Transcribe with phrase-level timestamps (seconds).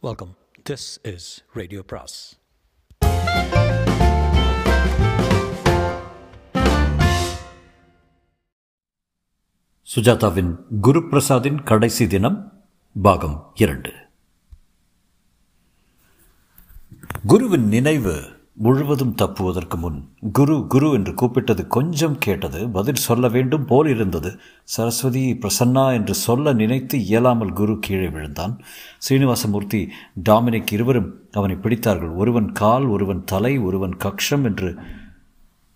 [0.00, 0.36] Welcome
[0.70, 2.38] this is radio பிராஸ்
[9.96, 12.66] சுஜாதாவின் குரு பிரசாதின் கடைசி தினம்
[13.02, 13.92] பாகம் இரண்டு.
[17.26, 19.98] குருவின் நினைவு முழுவதும் தப்புவதற்கு முன்
[20.32, 24.30] குரு குரு என்று கூப்பிட்டது கொஞ்சம் கேட்டது பதில் சொல்ல வேண்டும் போல் இருந்தது.
[24.64, 28.54] சரஸ்வதி பிரசன்னா என்று சொல்ல நினைத்து இயலாமல் குரு கீழே விழுந்தான்.
[28.98, 29.88] ஸ்ரீனிவாசமூர்த்தி
[30.28, 32.14] டாமினிக் இருவரும் அவனை பிடித்தார்கள்.
[32.14, 34.70] ஒருவன் கால் ஒருவன் தலை ஒருவன் கக்ஷம் என்று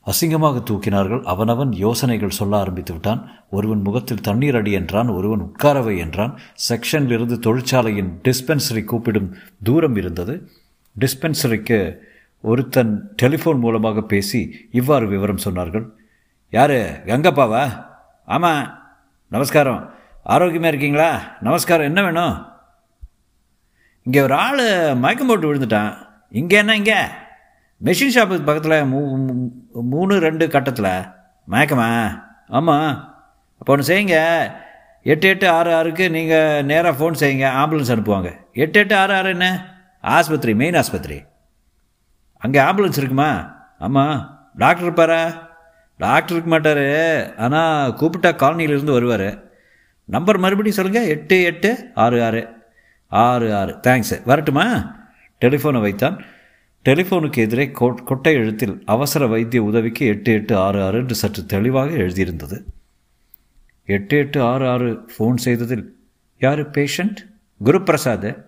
[0.07, 1.23] அசிங்கமாக தூக்கினார்கள்.
[1.23, 3.21] அவனவன் யோசனைகள் சொல்ல ஆரம்பித்து விட்டான்.
[3.51, 6.39] ஒருவன் முகத்தில் தண்ணீர் அடி என்றான் ஒருவன் உட்காரவை என்றான்.
[6.69, 10.35] செக்ஷனிலிருந்து தொழிற்சாலையின் டிஸ்பென்சரி கூப்பிடும் தூரம் இருந்தது.
[10.97, 11.79] டிஸ்பென்சரிக்கு
[12.43, 15.85] ஒருத்தன் டெலிஃபோன் மூலமாக பேசி இவ்வாறு விவரம் சொன்னார்கள்.
[16.51, 16.79] யார்?
[17.07, 17.65] கங்கப்பாவா?
[18.27, 18.63] ஆமாம்
[19.29, 19.95] நமஸ்காரம்.
[20.23, 21.11] ஆரோக்கியமாக இருக்கீங்களா?
[21.41, 21.87] நமஸ்காரம்.
[21.87, 22.47] என்ன வேணும்?
[24.03, 25.97] இங்கே ஒரு ஆள் மயக்கம் போட்டு விழுந்துட்டான்.
[26.31, 27.01] இங்கே என்ன இங்கே?
[27.85, 29.01] மெஷின் ஷாப்புக்கு பக்கத்தில் மூ
[29.73, 30.93] மூணு ரெண்டு கட்டத்தில்.
[31.49, 31.89] மயக்கமா?
[32.49, 32.91] ஆமாம்
[33.59, 34.19] அப்போ ஒன்று செய்யுங்க.
[35.03, 37.47] எட்டு எட்டு ஆறு ஆறுக்கு நீங்கள் நேராக ஃபோன் செய்யுங்க.
[37.63, 38.31] ஆம்புலன்ஸ் அனுப்புவாங்க.
[38.53, 39.47] எட்டு எட்டு ஆறு ஆறு என்ன?
[40.01, 41.19] ஆஸ்பத்திரி மெயின் ஆஸ்பத்திரி.
[42.43, 43.57] அங்கே ஆம்புலன்ஸ் இருக்குமா?
[43.79, 45.51] ஆமாம் டாக்டர் இருப்பாரா?
[45.99, 47.37] டாக்டர் இருக்க மாட்டார்.
[47.37, 49.43] ஆனால் கூப்பிட்டா காலனியிலேருந்து வருவார்.
[50.05, 52.49] நம்பர் மறுபடியும் சொல்லுங்கள் எட்டு எட்டு ஆறு ஆறு.
[53.09, 53.79] ஆறு ஆறு.
[53.83, 54.97] தேங்க்ஸு வரட்டுமா?
[55.41, 56.25] டெலிஃபோனை வைத்தான்.
[56.85, 61.91] டெலிஃபோனுக்கு எதிரே கொட் கொட்டை எழுத்தில் அவசர வைத்திய உதவிக்கு எட்டு எட்டு ஆறு ஆறு என்று சற்று தெளிவாக
[61.91, 62.63] எழுதியிருந்தது.
[63.85, 65.97] எட்டு எட்டு ஆறு ஆறு ஃபோன் செய்ததில்
[66.39, 66.71] யார்?
[66.71, 67.17] Patient
[67.65, 68.45] Guruprasad.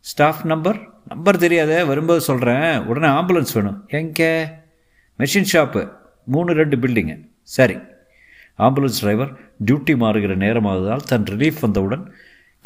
[0.00, 3.84] Staff number number தெரியாத வரும்போது சொல்கிறேன் உடனே ஆம்புலன்ஸ் வேணும்.
[3.88, 4.46] எங்கே?
[5.18, 5.90] மெஷின் ஷாப்பு
[6.24, 7.76] மூணு ரெண்டு பில்டிங்கு சரி.
[8.58, 9.32] ஆம்புலன்ஸ் டிரைவர்
[9.64, 12.12] டியூட்டி மாறுகிற நேரமாவதால் தன் ரிலீஃப் வந்தவுடன்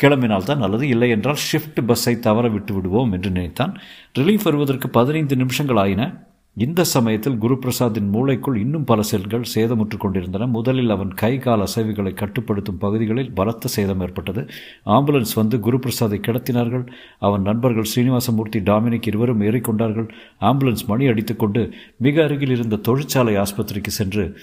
[0.02, 0.88] கிளம்பினால் தான் நல்லது.
[0.88, 3.80] இல்லை என்றால் ஷிஃப்ட் பஸ்ஸை தவற விட்டு விடுவோம் என்று நினைத்தான்.
[4.18, 6.22] ரிலீஃப் வருவதற்கு பதினைந்து நிமிஷங்கள் ஆயின.
[6.56, 10.46] இந்த சமயத்தில் குருபிரசாத்தின் மூளைக்குள் இன்னும் பல செல்கள் சேதமுற்று கொண்டிருந்தன.
[10.46, 14.46] முதலில் அவன் கை கால் அசைவுகளை கட்டுப்படுத்தும் பகுதிகளில் பலத்த சேதம் ஏற்பட்டது.
[14.86, 16.84] ஆம்புலன்ஸ் வந்து குருபிரசாத்தை கிடத்தினார்கள்.
[17.18, 20.08] அவன் நண்பர்கள் ஸ்ரீனிவாசமூர்த்தி டாமினிக் இருவரும் ஏறிக்கொண்டார்கள்.
[20.40, 24.36] ஆம்புலன்ஸ் மணி அடித்துக்கொண்டு மிக அருகில் இருந்த தொழிற்சாலை ஆஸ்பத்திரிக்கு சென்று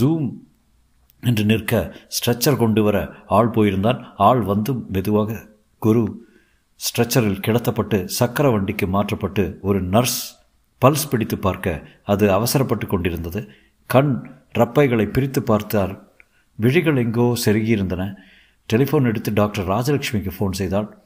[0.00, 0.28] ஜூம்
[1.22, 4.02] என்று நிற்க ஸ்ட்ரெச்சர் கொண்டு வர ஆள் போயிருந்தான்.
[4.16, 5.40] ஆள் வந்து மெதுவாக
[5.78, 6.04] குரு
[6.80, 10.20] ஸ்ட்ரெச்சரில் கிடத்தப்பட்டு சக்கர வண்டிக்கு மாற்றப்பட்டு ஒரு நர்ஸ்
[10.82, 13.48] பல்ஸ் பிடித்து பார்க்க அது அவசரப்பட்டு கொண்டிருந்தது.
[13.86, 16.02] கண் ரப்பைகளை பிரித்து பார்த்தார்.
[16.54, 18.14] விழிகள் எங்கோ செருகியிருந்தன.
[18.72, 20.96] டெலிஃபோன் எடுத்து டாக்டர் ராஜலட்சுமிக்கு ஃபோன் செய்தாள்.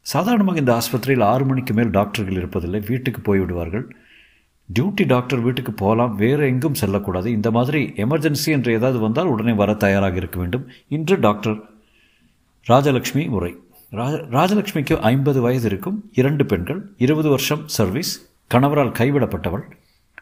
[0.00, 2.86] சாதாரணமாக இந்த ஆஸ்பத்திரியில் ஆறு மணிக்கு மேல் டாக்டர்கள் இருப்பதில்லை.
[2.86, 3.84] வீட்டுக்கு போய்விடுவார்கள்.
[4.78, 6.14] டியூட்டி டாக்டர் வீட்டுக்கு போகலாம்.
[6.14, 7.30] வேறு எங்கும் செல்லக்கூடாது.
[7.30, 10.66] இந்த மாதிரி எமர்ஜென்சி என்று ஏதாவது வந்தால் உடனே வர தயாராக இருக்க வேண்டும்.
[10.88, 11.56] இன்று டாக்டர்
[12.68, 13.56] ராஜலக்ஷ்மி முறை.
[13.90, 16.10] ராஜ ராஜலக்ஷ்மிக்கு ஐம்பது வயது இருக்கும்.
[16.12, 16.80] இரண்டு பெண்கள்.
[16.98, 18.33] இருபது வருஷம் சர்வீஸ்.
[18.50, 19.64] கணவரால் கைவிடப்பட்டவள்.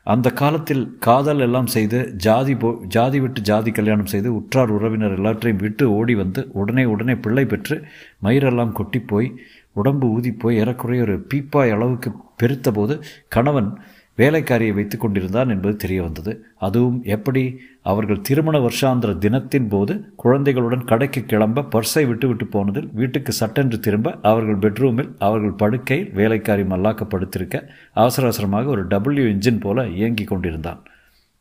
[0.05, 5.61] அந்த காலத்தில் காதல் எல்லாம் செய்து ஜாதி போ ஜாதி விட்டு ஜாதி கல்யாணம் செய்து உற்றார் உறவினர் எல்லாற்றையும்
[5.61, 7.77] விட்டு ஓடி வந்து உடனே உடனே பிள்ளை பெற்று
[8.23, 9.29] மயிரெல்லாம் கொட்டி போய்
[9.73, 12.97] உடம்பு ஊதி போய் ஏறக்குறைய ஒரு பீப்பாய் அளவுக்கு பெருத்த போது
[13.29, 13.71] கணவன்
[14.19, 16.45] வேலைக்காரியை வைத்து கொண்டிருந்தான் என்பது தெரிய வந்தது.
[16.59, 23.81] அதுவும் எப்படி அவர்கள் திருமண வருஷாந்திர தினத்தின் போது குழந்தைகளுடன் கடைக்கு கிளம்ப பர்ஸை விட்டுவிட்டு போனதில் வீட்டுக்கு சட்டென்று
[23.81, 30.83] திரும்ப அவர்கள் பெட்ரூமில் அவர்கள் படுக்கையில் வேலைக்காரி மல்லாக்கப்படுத்திருக்க அவசர அவசரமாக ஒரு டபிள்யூ இன்ஜின் போல இயங்கிக் கொண்டிருந்தான்.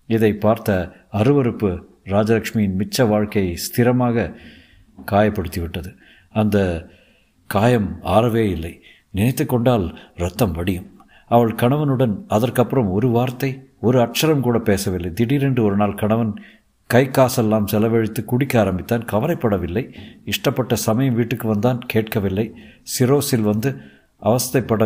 [0.08, 4.34] இதை பார்த்த அருவருப்பு ராஜலட்சுமியின் மிச்ச வாழ்க்கையை ஸ்திரமாக
[5.06, 5.96] காயப்படுத்திவிட்டது.
[6.30, 6.88] அந்த
[7.48, 8.82] காயம் ஆறவே இல்லை.
[9.09, 11.01] நினைத்து கொண்டால் ரத்தம் வடியும்.
[11.36, 13.52] அவள் கணவனுடன் அதற்கப்புறம் ஒரு வார்த்தை
[13.88, 15.09] ஒரு அக்ஷரம் கூட பேசவில்லை.
[15.14, 16.34] திடீரென்று ஒரு நாள் கணவன்
[16.90, 19.03] கை காசெல்லாம் செலவழித்து குடிக்க ஆரம்பித்தான்.
[19.12, 19.84] கவலைப்படவில்லை.
[20.25, 21.80] இஷ்டப்பட்ட சமயம் வீட்டுக்கு வந்தான்.
[21.88, 22.46] கேட்கவில்லை.
[22.94, 23.70] சிரோஸில் வந்து
[24.22, 24.81] அவஸ்தைப்பட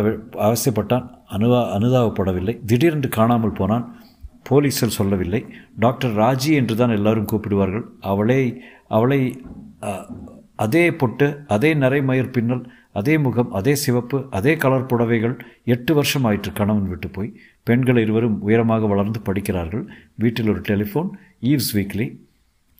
[0.46, 1.06] அவஸ்தைப்பட்டான்.
[1.36, 2.54] அனுவா அனுதாபப்படவில்லை.
[2.64, 3.86] திடீரென்று காணாமல் போனான்.
[4.50, 5.40] போலீஸில் சொல்லவில்லை.
[5.78, 7.86] டாக்டர் ராஜி என்று தான் எல்லாரும் கூப்பிடுவார்கள்.
[8.00, 8.40] அவளை
[8.88, 9.20] அவளை
[10.64, 12.64] அதே பொட்டு அதே நரைமயிர் பின்னல்
[13.00, 15.34] அதே முகம் அதே சிவப்பு அதே கலர் புடவைகள்
[15.74, 17.30] எட்டு வருஷம் ஆயிற்று கணவன் விட்டு போய்.
[17.68, 19.84] பெண்கள் இருவரும் உயரமாக வளர்ந்து படிக்கிறார்கள்.
[20.24, 21.10] வீட்டில் ஒரு டெலிஃபோன்
[21.52, 22.06] ஈவ்ஸ் வீக்லி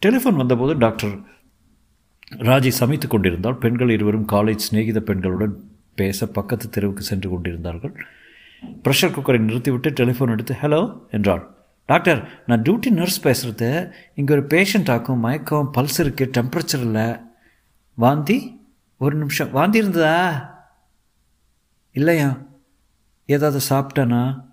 [0.02, 1.17] டெலிஃபோன் வந்தபோது டாக்டர்
[2.49, 5.55] ராஜி சமைத்து கொண்டிருந்தால் பெண்கள் இருவரும் காலேஜ் சிநேகித பெண்களுடன்
[6.00, 7.94] பேச பக்கத்து தெருவுக்கு சென்று கொண்டிருந்தார்கள்.
[8.85, 10.81] ப்ரெஷர் குக்கரை நிறுத்திவிட்டு டெலிஃபோன் எடுத்து ஹலோ
[11.17, 11.44] என்றாள்.
[11.88, 13.69] டாக்டர் நான் டியூட்டி நர்ஸ் பேசுகிறது
[14.14, 15.23] இங்கே ஒரு பேஷண்ட் ஆக்கும்.
[15.26, 17.06] மயக்கம் பல்ஸ் இருக்குது டெம்பரேச்சர் இல்லை.
[17.99, 18.38] வாந்தி?
[18.98, 19.50] ஒரு நிமிஷம்.
[19.50, 20.54] வாந்தி இருந்ததா
[21.93, 22.38] இல்லையா?
[23.26, 24.44] ஏதாவது சாப்பிட்டானா?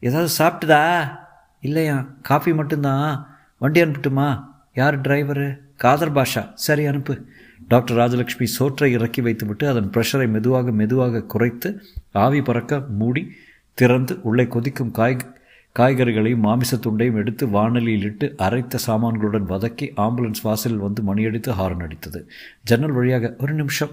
[0.00, 1.16] ஏதாவது சாப்பிட்டுதா?
[1.60, 2.06] இல்லையா?
[2.22, 3.36] காஃபி மட்டும்தான்.
[3.58, 4.44] வண்டி அனுப்பட்டுமா?
[4.74, 5.58] யார் டிரைவரு?
[5.76, 6.52] காதர் பாஷா.
[6.54, 7.26] சரி அனுப்பு.
[7.68, 11.82] டாக்டர் ராஜலட்சுமி சோற்றை இறக்கி வைத்துவிட்டு அதன் ப்ரெஷரை மெதுவாக மெதுவாக குறைத்து
[12.12, 13.30] ஆவி பறக்க மூடி
[13.74, 15.33] திறந்து உள்ளே கொதிக்கும் காய்
[15.78, 22.26] காய்கறிகளையும் மாமிசத்துண்டையும் எடுத்து வானலியில் இட்டு அரைத்த சாமான்களுடன் வதக்கி ஆம்புலன்ஸ் வாசலில் வந்து மணியடித்து ஹாரன் அடித்தது.
[22.62, 23.90] ஜன்னல் வழியாக ஒரு நிமிஷம்.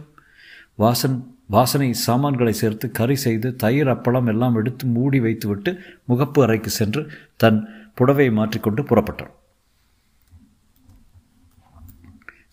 [0.78, 5.80] வாசன் வாசனை சாமான்களை சேர்த்து கறி செய்து தயிர் அப்பளம் எல்லாம் எடுத்து மூடி வைத்துவிட்டு
[6.10, 9.34] முகப்பு அறைக்கு சென்று தன் புடவையை மாற்றிக்கொண்டு புறப்பட்டான்.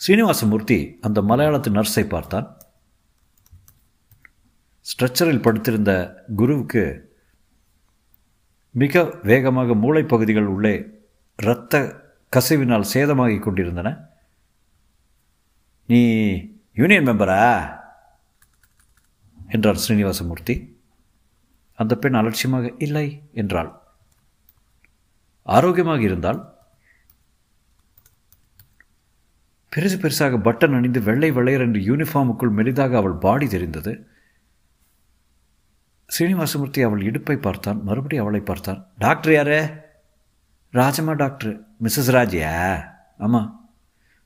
[0.06, 2.56] ஸ்ரீனிவாசமூர்த்தி அந்த மலையாளத்து நர்ஸை பார்த்தான்.
[4.86, 7.07] ஸ்ட்ரெச்சரில் படுத்திருந்த குருவுக்கு
[8.70, 11.04] மிக வேகமாக மூளைப்பகுதிகள் உள்ளே
[11.36, 12.02] இரத்த
[12.36, 14.08] கசிவினால் சேதமாகி கொண்டிருந்தன.
[15.86, 16.02] நீ
[16.74, 17.76] யூனியன் மெம்பரா?
[19.50, 20.76] என்றார் ஸ்ரீனிவாசமூர்த்தி.
[21.74, 23.78] அந்த பெண் அலட்சியமாக இல்லை என்றாள்.
[25.42, 26.56] ஆரோக்கியமாக இருந்தால்?
[29.76, 34.08] பெருசு பெருசாக பட்டன் அணிந்து வெள்ளை வெள்ளையர் என்று யூனிஃபார்முக்குள் மெலிதாக அவள் பாடி தெரிந்தது.
[36.08, 38.86] ஸ்ரீனிவாசமூர்த்தி அவள் இடுப்பை பார்த்தான் மறுபடியும் அவளை பார்த்தான்.
[38.98, 39.58] டாக்டர் யாரு?
[40.72, 41.52] ராஜம்மா டாக்டர்.
[41.82, 42.52] மிஸ்ஸஸ் ராஜியா?
[43.18, 43.48] ஆமாம்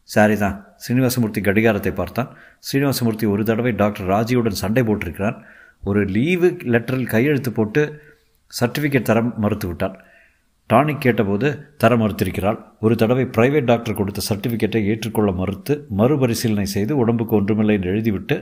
[0.08, 2.30] சாரி தான் ஸ்ரீனிவாசமூர்த்தி கடிகாரத்தை பார்த்தான்.
[2.66, 5.36] ஸ்ரீனிவாசமூர்த்தி ஒரு தடவை டாக்டர் ராஜியுடன் சண்டை போட்டிருக்கிறான்.
[5.84, 7.82] ஒரு லீவு லெட்டரில் கையெழுத்து போட்டு
[8.60, 9.96] சர்டிஃபிகேட் தர மறுத்து விட்டான்
[10.70, 12.58] டானிக் கேட்டபோது தர மறுத்திருக்கிறாள்.
[12.80, 18.36] ஒரு தடவை பிரைவேட் டாக்டர் கொடுத்த சர்டிஃபிகேட்டை ஏற்றுக்கொள்ள மறுத்து மறுபரிசீலனை செய்து உடம்புக்கு ஒன்றுமில்லை என்று எழுதிவிட்டு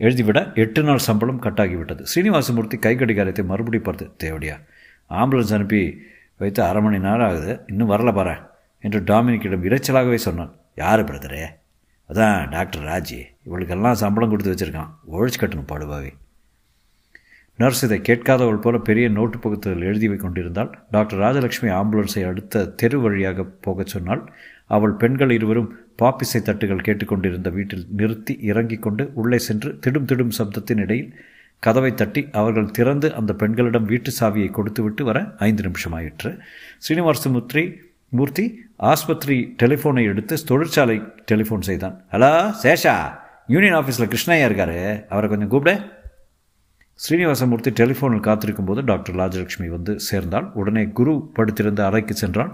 [0.00, 2.04] எழுதிவிட எட்டு நாள் சம்பளம் கட்டாகிவிட்டது.
[2.14, 4.56] ஸ்ரீனிவாசமூர்த்தி கை கடிகாரத்தை மறுபடி பார்த்து தேவடியா
[5.10, 6.00] ஆம்புலன்ஸ் அனுப்பி
[6.38, 7.60] வைத்து அரை மணி நேரம் ஆகுது.
[7.66, 8.36] இன்னும் வரல பாரு
[8.80, 10.54] என்று டாமினிக்கிடம் இறைச்சலாகவே சொன்னான்.
[10.74, 11.44] யார் பிரதரே?
[12.08, 13.20] அதான் டாக்டர் ராஜி.
[13.46, 14.90] இவளுக்கெல்லாம் சம்பளம் கொடுத்து வச்சுருக்கான்.
[15.12, 16.12] ஒழிச்சு கட்டணும் பாடுவாவே
[17.58, 23.44] நர்ஸ் இதை கேட்காதவள் போல பெரிய நோட்டு பக்கத்தில் எழுதி கொண்டிருந்தால் டாக்டர் ராஜலட்சுமி ஆம்புலன்ஸை அடுத்த தெரு வழியாக
[23.44, 24.22] போகச் சொன்னால்
[24.76, 30.82] அவள் பெண்கள் இருவரும் பாப்பிசை தட்டுகள் கேட்டுக்கொண்டிருந்த வீட்டில் நிறுத்தி இறங்கிக் கொண்டு உள்ளே சென்று திடும் திடும் சப்தத்தின்
[30.84, 31.10] இடையில்
[31.66, 36.30] கதவை தட்டி அவர்கள் திறந்து அந்த பெண்களிடம் வீட்டு சாவியை கொடுத்துவிட்டு வர ஐந்து நிமிஷமாயிற்று.
[36.84, 37.64] ஸ்ரீனிவாசமுத்ரி
[38.08, 38.44] மூர்த்தி
[38.76, 40.96] ஆஸ்பத்திரி டெலிஃபோனை எடுத்து தொழிற்சாலை
[41.32, 41.96] டெலிஃபோன் செய்தான்.
[42.12, 42.30] ஹலோ
[42.62, 42.94] சேஷா
[43.46, 44.78] யூனியன் ஆஃபீஸில் கிருஷ்ணய்யா இருக்காரு.
[45.08, 45.74] அவரை கொஞ்சம் கூப்பிட.
[47.04, 50.48] ஸ்ரீனிவாசமூர்த்தி டெலிஃபோனில் காத்திருக்கும் போது டாக்டர் ராஜலட்சுமி வந்து சேர்ந்தாள்.
[50.54, 52.52] உடனே குரு படுத்திருந்த அறைக்கு சென்றான்.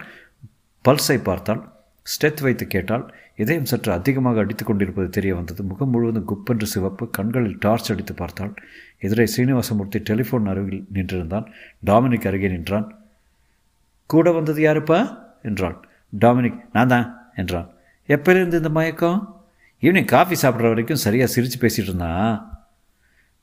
[0.88, 1.62] பல்ஸை பார்த்தாள்.
[2.06, 5.62] ஸ்டெத் வைத்து கேட்டால் இதயம் சற்று அதிகமாக அடித்து கொண்டிருப்பது தெரிய வந்தது.
[5.62, 7.10] முகம் முழுவதும் குப்பென்று சிவப்பு.
[7.10, 8.54] கண்களில் டார்ச் அடித்து பார்த்தால்
[8.98, 11.46] எதிரே சீனிவாசமூர்த்தி டெலிஃபோன் அருகில் நின்றிருந்தான்.
[11.86, 12.98] டாமினிக் அருகே நின்றான்.
[14.06, 15.18] கூட வந்தது யாருப்பா?
[15.42, 15.88] என்றாள்
[16.20, 17.70] டாமினிக் நான் தான் என்றான்.
[18.08, 19.42] எப்போலேருந்து இந்த மயக்கம்?
[19.80, 22.50] ஈவினிங் காஃபி சாப்பிட்ற வரைக்கும் சரியாக சிரித்து பேசிகிட்டு இருந்தான்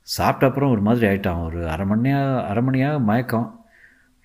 [0.01, 1.45] சாப்பிட்ட அப்புறம் ஒரு மாதிரி ஆயிட்டான்.
[1.45, 3.65] ஒரு அரை மணியாக அரை மணியாக மயக்கம்.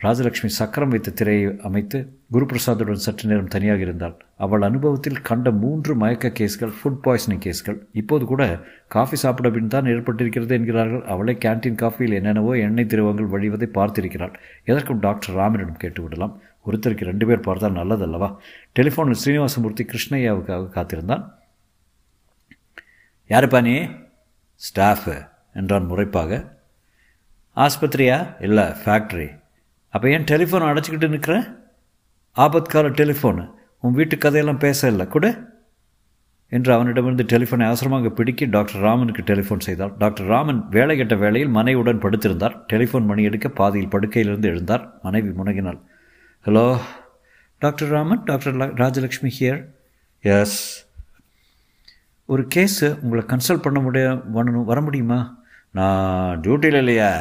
[0.02, 4.16] ராஜலக்ஷ்மி சக்கரம் வைத்த திரையை அமைத்து குருபிரசாத்துடன் சற்று நேரம் தனியாக இருந்தாள்.
[4.36, 7.78] அவள் அனுபவத்தில் கண்ட மூன்று மயக்க கேஸ்கள் ஃபுட் பாய்சனிங் கேஸ்கள்.
[7.92, 8.42] இப்போது கூட
[8.88, 11.04] காஃபி சாப்பிட பின் தான் ஏற்பட்டிருக்கிறது என்கிறார்கள்.
[11.04, 14.34] அவளே கேன்டீன் காஃபியில் என்னென்னவோ எண்ணெய் திரவங்கள் வழிவதை பார்த்திருக்கிறாள்.
[14.64, 16.34] எதற்கும் டாக்டர் ராமனிடம் கேட்டுவிடலாம்.
[16.66, 18.28] ஒருத்தருக்கு ரெண்டு பேர் பார்த்தால் நல்லதல்லவா?
[18.80, 21.24] டெலிஃபோனில் ஸ்ரீனிவாசமூர்த்தி கிருஷ்ணய்யாவுக்காக காத்திருந்தான்.
[23.28, 23.88] யாருப்பா நீ?
[24.54, 25.14] ஸ்டாஃபு
[25.54, 26.32] என்றான் முறைப்பாக.
[27.56, 28.18] ஆஸ்பத்திரியா?
[28.40, 29.28] இல்லை ஃபேக்ட்ரி
[29.94, 31.34] அப்போ ஏன் டெலிஃபோன் அடைச்சிக்கிட்டு நிற்கிற
[32.44, 33.44] ஆபத்கால டெலிஃபோனு.
[33.84, 35.26] உன் வீட்டு கதையெல்லாம் பேச இல்லை கூட?
[36.56, 42.02] என்று அவனிடமிருந்து டெலிஃபோனை அவசரமாக பிடிக்கி டாக்டர் ராமனுக்கு டெலிஃபோன் செய்தார் டாக்டர் ராமன் வேலை கெட்ட வேளையில் மனைவியுடன்
[42.04, 42.54] படுத்திருந்தார்.
[42.72, 44.84] டெலிஃபோன் மணி எடுக்க பாதியில் படுக்கையிலிருந்து எழுந்தார்.
[45.02, 45.80] மனைவி முனகினாள்.
[46.46, 46.64] Hello
[47.58, 48.22] doctor Raman?
[48.24, 49.60] Doctor Rajalakshmi here
[50.20, 50.86] yes
[52.26, 52.88] ஒரு கேஸு.
[53.02, 54.64] உங்களை கன்சல்ட் பண்ண முடிய பண்ணணும்.
[54.64, 55.20] வர முடியுமா?
[55.70, 57.12] நான் டியூட்டியில் இல்லையா.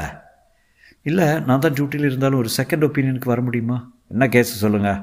[1.02, 3.78] இல்லை நான் தான் டியூட்டியில் இருந்தாலும் ஒரு செகண்ட் ஒப்பீனியனுக்கு வர முடியுமா?
[4.10, 5.00] என்ன கேஸு சொல்லுங்கள்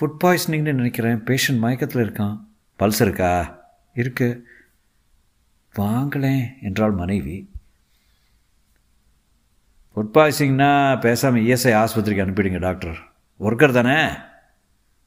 [0.00, 1.22] ஃபுட் பாய்சனிங்னு நினைக்கிறேன்.
[1.24, 2.40] பேஷண்ட் மயக்கத்தில் இருக்கான்.
[2.78, 3.60] பல்ஸ் இருக்கா?
[3.94, 4.46] இருக்கு.
[5.76, 7.50] வாங்களேன் என்றாள் மனைவி.
[9.94, 12.98] ஃபுட் பாய்சனிங்னா பேசாமல் இஎஸ்ஐ ஆஸ்பத்திரிக்கு அனுப்பிடுங்க டாக்டர்
[13.40, 14.16] ஒர்க்கர் தானே?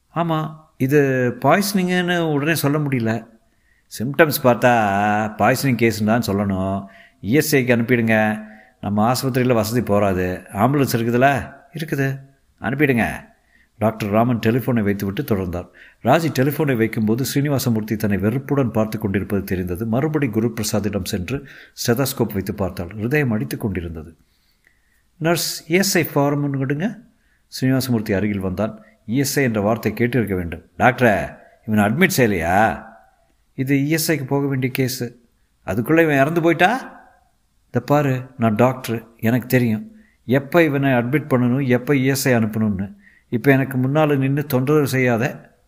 [0.08, 1.00] ஆமாம் இது
[1.40, 3.26] பாய்சனிங்குன்னு உடனே சொல்ல முடியல.
[3.98, 4.72] சிம்டம்ஸ் பார்த்தா
[5.38, 6.86] பாய்சனிங் கேஸ்ன்னு தான் சொல்லணும்.
[7.22, 8.44] இஎஸ்ஐக்கு அனுப்பிடுங்க.
[8.80, 12.20] நம்ம ஆஸ்பத்திரியில் வசதி போகாது ஆம்புலன்ஸ் இருக்குதுல்ல இருக்குது.
[12.60, 13.28] அனுப்பிடுங்க.
[13.80, 15.68] டாக்டர் ராமன் டெலிஃபோனை வைத்துவிட்டு தொடர்ந்தார்.
[16.04, 19.86] ராஜி டெலிஃபோனை வைக்கும்போது ஸ்ரீனிவாசமூர்த்தி தன்னை வெறுப்புடன் பார்த்து கொண்டிருப்பது தெரிந்தது.
[19.86, 21.36] மறுபடி குரு பிரசாத்திடம் சென்று
[21.80, 22.86] ஸ்டெதாஸ்கோப் வைத்து பார்த்தாள்.
[22.86, 24.14] ஹிருதயம் அடித்து கொண்டிருந்தது.
[25.16, 26.98] நர்ஸ் இஎஸ்ஐ ஃபார்ம் கொடுங்க
[27.52, 28.82] ஸ்ரீனிவாசமூர்த்தி அருகில் வந்தான்.
[29.08, 30.64] இஎஸ்ஐ என்ற வார்த்தை கேட்டிருக்க வேண்டும்.
[30.78, 31.16] டாக்டரே
[31.66, 32.84] இவனை அட்மிட் செய்யலையா?
[33.54, 35.06] இது இஎஸ்ஐக்கு போக வேண்டிய கேஸு.
[35.64, 36.70] அதுக்குள்ளே இவன் இறந்து போயிட்டா?
[37.64, 39.04] இந்த பாரு நான் டாக்டரு.
[39.18, 39.84] எனக்கு தெரியும்.
[40.24, 42.98] எப்போ இவனை அட்மிட் பண்ணணும் எப்போ இஎஸ்ஐ அனுப்பணும்னு.
[43.32, 45.24] இப்போ எனக்கு முன்னால் நின்று தொந்தரவு செய்யாத.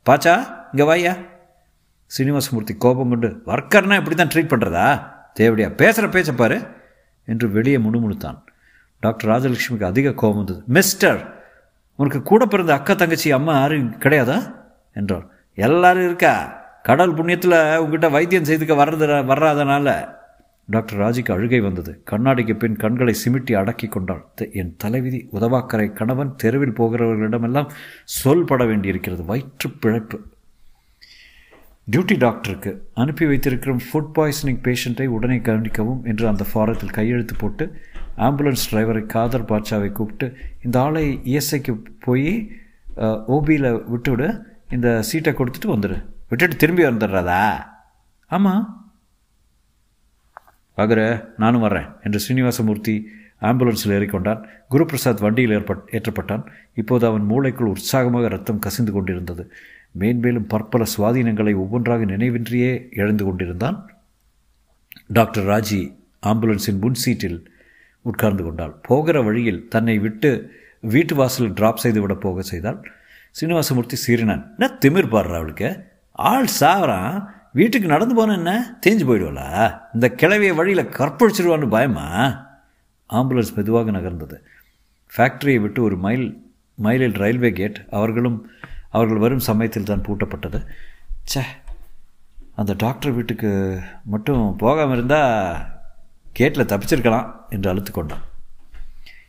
[0.07, 0.35] பாச்சா
[0.73, 1.12] இங்கே வாயா
[2.19, 4.87] சீனிவாசமூர்த்தி கோபம் கொண்டு ஒர்க்கர்னா இப்படி தான் ட்ரீட் பண்ணுறதா
[5.35, 6.59] தேவடியா பேசுகிற பேச்சை பாரு
[7.25, 8.38] என்று வெளியே முணுமுணுத்தான்.
[9.00, 10.62] டாக்டர் ராஜலட்சுமிக்கு அதிக கோபம் வந்தது.
[10.66, 11.21] மிஸ்டர்
[11.95, 14.54] உனக்கு கூட பிறந்த அக்கா தங்கச்சி அம்மா யாரும் கிடையாதா?
[14.92, 15.26] என்றார்.
[15.54, 16.35] எல்லாரும் இருக்கா?
[16.83, 19.88] கடல் புண்ணியத்தில் உங்ககிட்ட வைத்தியம் செய்துக்க வர்றது வர்றாதனால.
[20.69, 22.02] டாக்டர் ராஜிக்கு அழுகை வந்தது.
[22.11, 24.23] கண்ணாடிக்கு பின் கண்களை சிமிட்டி அடக்கி கொண்டாள்.
[24.61, 27.73] என் தலைவிதி உதவாக்கரை கணவன் தெருவில் போகிறவர்களிடமெல்லாம்
[28.25, 29.25] சொல்பட வேண்டியிருக்கிறது.
[29.25, 30.19] வயிற்று பிழைப்பு.
[31.92, 37.64] டியூட்டி டாக்டருக்கு அனுப்பி வைத்திருக்கிற ஃபுட் பாய்சனிங் பேஷண்ட்டை உடனே கவனிக்கவும் என்று அந்த ஃபாரத்தில் கையெழுத்து போட்டு
[38.26, 40.26] ஆம்புலன்ஸ் டிரைவரை காதர் பாட்சாவை கூப்பிட்டு
[40.64, 42.31] இந்த ஆளை இஎஸ்ஐக்கு போய்
[43.37, 44.28] ஓபியில் விட்டுவிடு
[44.71, 45.99] இந்த சீட்டை கொடுத்துட்டு வந்துடு
[46.31, 47.42] விட்டுட்டு திரும்பி வந்துடுறதா?
[48.31, 48.82] ஆமாம்
[50.83, 51.01] ஆகிற
[51.39, 52.95] நானும் வர்றேன் என்று ஸ்ரீனிவாசமூர்த்தி
[53.43, 54.41] ஆம்புலன்ஸில் ஏறிக்கொண்டான்.
[54.71, 56.45] குருபிரசாத் வண்டியில் ஏற்பட் ஏற்றப்பட்டான்.
[56.75, 59.45] இப்போது அவன் மூளைக்குள் உற்சாகமாக ரத்தம் கசிந்து கொண்டிருந்தது.
[59.99, 63.79] மேன்மேலும் பற்பல சுவாதீனங்களை ஒவ்வொன்றாக நினைவின்றியே இழந்து கொண்டிருந்தான்.
[65.09, 65.83] டாக்டர் ராஜி
[66.27, 67.41] ஆம்புலன்ஸின் முன் சீட்டில்
[68.03, 68.75] உட்கார்ந்து கொண்டாள்.
[68.83, 70.31] போகிற வழியில் தன்னை விட்டு
[70.81, 72.81] வீட்டு வாசலில் டிராப் செய்து விட போக செய்தால்
[73.41, 74.45] சீனிவாசமூர்த்தி சீறினான்.
[74.59, 75.69] என்ன திமிர் பாடுறா அவளுக்கு?
[76.12, 77.19] ஆள் சாவறான்.
[77.53, 78.79] வீட்டுக்கு நடந்து போன என்ன?
[78.87, 79.81] தேஞ்சு போயிடுவாளா?
[79.95, 82.07] இந்த கிளவிய வழியில் கற்பழிச்சிடுவான்னு பயமா?
[83.11, 84.35] ஆம்புலன்ஸ் மெதுவாக நகர்ந்தது.
[85.17, 88.51] ஃபேக்டரியை விட்டு ஒரு மைல் மைலில் ரயில்வே கேட் அவர்களும்
[88.91, 90.67] அவர்கள் வரும் சமயத்தில் தான் பூட்டப்பட்டது.
[91.23, 91.41] சே
[92.55, 95.67] அந்த டாக்டர் வீட்டுக்கு மட்டும் போகாமல் இருந்தால்
[96.33, 98.23] கேட்டில் தப்பிச்சிருக்கலாம் என்று அழுத்து கொண்டான்.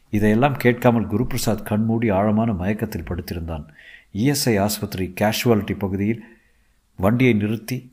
[0.10, 3.66] இதையெல்லாம் கேட்காமல் குருபிரசாத் கண்மூடி ஆழமான மயக்கத்தில் படுத்திருந்தான்.
[4.14, 6.24] இஎஸ்ஐ ஆஸ்பத்திரி கேஷுவாலிட்டி பகுதியில்
[6.96, 7.93] வண்டியை நிறுத்தி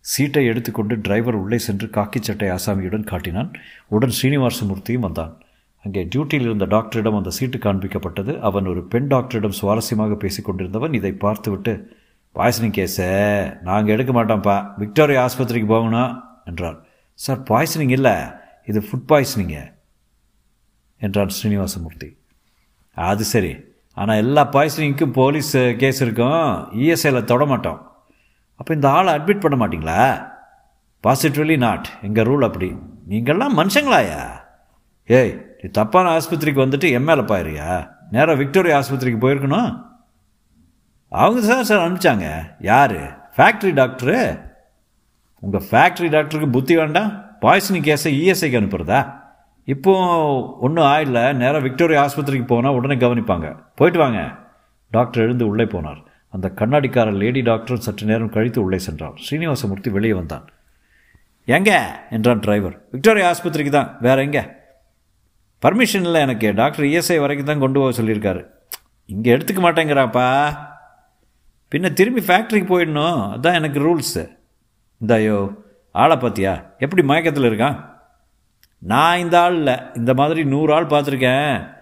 [0.00, 3.50] சீட்டை எடுத்துக்கொண்டு டிரைவர் உள்ளே சென்று காக்கி சட்டை ஆசாமியுடன் காட்டினான்.
[3.88, 5.42] உடன் ஸ்ரீனிவாசமூர்த்தியும் வந்தான்.
[5.84, 8.38] அங்கே டியூட்டியில் இருந்த டாக்டரிடம் அந்த சீட்டு காண்பிக்கப்பட்டது.
[8.38, 11.96] அவன் ஒரு பெண் டாக்டரிடம் சுவாரஸ்யமாக பேசிக் கொண்டிருந்தவன் இதை பார்த்துவிட்டு
[12.34, 13.08] பாய்சனிங் கேஸை?
[13.62, 14.72] நாங்கள் எடுக்க மாட்டோம்ப்பா.
[14.76, 18.14] விக்டோரியா ஆஸ்பத்திரிக்கு போகணும் என்றார் சார் பாய்சனிங் இல்லை.
[18.64, 19.72] இது ஃபுட் பாய்சனிங்க
[20.96, 22.16] என்றான் ஸ்ரீனிவாசமூர்த்தி.
[22.96, 23.56] அது சரி.
[23.94, 26.42] ஆனால் எல்லா பாய்சனிங்க்கும் போலீஸ் கேஸ் இருக்கும்.
[26.82, 27.89] இஎஸ்ஐயில் தொட மாட்டோம்.
[28.60, 30.28] அப்போ இந்த ஆளை அட்மிட் பண்ண மாட்டிங்களா?
[31.02, 32.76] பாசிட்டிவ்லி நாட் எங்கள் ரூல் அப்படி.
[33.08, 34.30] நீங்கள்லாம் மனுஷங்களாயா?
[35.06, 37.90] ஏய் நீ தப்பான ஆஸ்பத்திரிக்கு வந்துட்டு எம்எல்ஏ பாயிறியா?
[38.10, 39.84] நேராக விக்டோரியா ஆஸ்பத்திரிக்கு போயிருக்கணும்.
[41.08, 42.54] அவங்க சார் சார் அனுப்பிச்சாங்க.
[42.58, 43.28] யார்?
[43.36, 44.40] ஃபேக்ட்ரி டாக்டரு
[45.40, 47.24] உங்கள் ஃபேக்ட்ரி டாக்டருக்கு புத்தி வேண்டாம்.
[47.40, 49.20] பாய்சனிங் கேஸை இஎஸ்ஐக்கு அனுப்புறதா?
[49.64, 49.92] இப்போ
[50.60, 51.32] ஒன்றும் ஆயில்லை.
[51.32, 53.56] நேராக விக்டோரியா ஆஸ்பத்திரிக்கு போனால் உடனே கவனிப்பாங்க.
[53.74, 54.30] போயிட்டு வாங்க.
[54.90, 56.08] டாக்டர் எழுந்து உள்ளே போனார்.
[56.30, 60.48] அந்த கண்ணாடிக்கார லேடி டாக்டரும் சற்று நேரம் கழித்து உள்ளே சென்றார் ஸ்ரீனிவாசமூர்த்தி வெளியே வந்தான்.
[61.44, 62.00] எங்க?
[62.10, 62.84] என்றான் டிரைவர்.
[62.90, 63.96] விக்டோரியா ஆஸ்பத்திரிக்கு தான்.
[64.00, 64.58] வேற எங்க?
[65.62, 66.54] பர்மிஷன் இல்லை எனக்கு.
[66.54, 68.46] டாக்டர் இஎஸ்ஐ வரைக்கும் தான் கொண்டு போக சொல்லியிருக்காரு.
[69.06, 70.56] இங்கே எடுத்துக்க மாட்டேங்கிறாப்பா.
[71.74, 73.36] பின்ன திரும்பி ஃபேக்ட்ரிக்கு போயிடணும்.
[73.36, 74.38] அதான் எனக்கு ரூல்ஸு
[74.98, 75.50] இந்த ஐயோ
[75.92, 76.78] ஆளை பார்த்தியா?
[76.78, 77.84] எப்படி மயக்கத்தில் இருக்கான்?
[78.78, 79.76] நான் இந்த ஆள் இல்லை.
[79.94, 81.78] இந்த மாதிரி நூறு ஆள் பார்த்துருக்கேன்.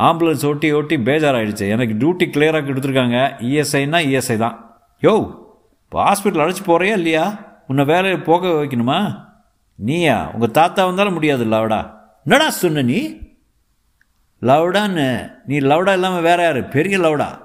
[0.00, 1.68] ஆம்புலன்ஸ் ஓட்டி ஓட்டி பேஜாராயிடுச்சு.
[1.68, 3.18] எனக்கு டியூட்டி கிளியராக கொடுத்துருக்காங்க.
[3.40, 4.78] இஎஸ்ஐனா இஎஸ்ஐ தான்.
[5.02, 5.44] யோ
[5.84, 7.38] இப்போ ஹாஸ்பிட்டல் அழைச்சி போகிறியா இல்லையா?
[7.66, 9.24] உன்னை வேலையை போக வைக்கணுமா?
[9.74, 10.30] நீயா?
[10.32, 11.90] உங்கள் தாத்தா வந்தாலும் முடியாது லவடா.
[12.24, 13.20] என்னடா சொன்ன நீ?
[14.42, 15.30] லவுடான்னு.
[15.46, 16.68] நீ லவுடா இல்லாமல் வேற யார்?
[16.68, 17.38] பெரிய லவுடா.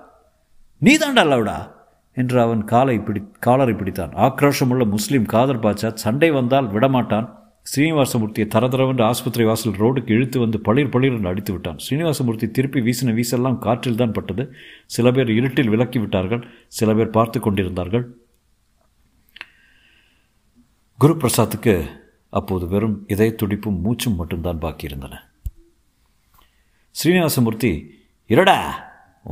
[0.78, 1.70] நீ தாண்டா லவுடா.
[2.14, 4.12] என்று அவன் காலை பிடி காலரை பிடித்தான்.
[4.16, 7.41] ஆக்ரோஷமுள்ள முஸ்லீம் காதர் பாச்சா சண்டை வந்தால் விடமாட்டான்.
[7.66, 11.80] ஸ்ரீனிவாசமூர்த்தியை தரதரவென்று ஆஸ்பத்திரி வாசல் ரோடுக்கு இழுத்து வந்து பளிர் பளிர் என்று அடித்து விட்டான்.
[11.84, 14.44] ஸ்ரீனிவாசமூர்த்தி திருப்பி வீசின வீசெல்லாம் காற்றில் தான் பட்டது.
[14.96, 16.42] சில பேர் இருட்டில் விலக்கி விட்டார்கள்.
[16.80, 18.06] சில பேர் பார்த்து கொண்டிருந்தார்கள்.
[21.00, 21.76] குரு பிரசாத்துக்கு
[22.30, 25.16] அப்போது வெறும் இதய துடிப்பும் மூச்சும் மட்டும்தான் பாக்கியிருந்தன
[26.96, 27.72] ஸ்ரீனிவாசமூர்த்தி
[28.30, 28.60] இருடா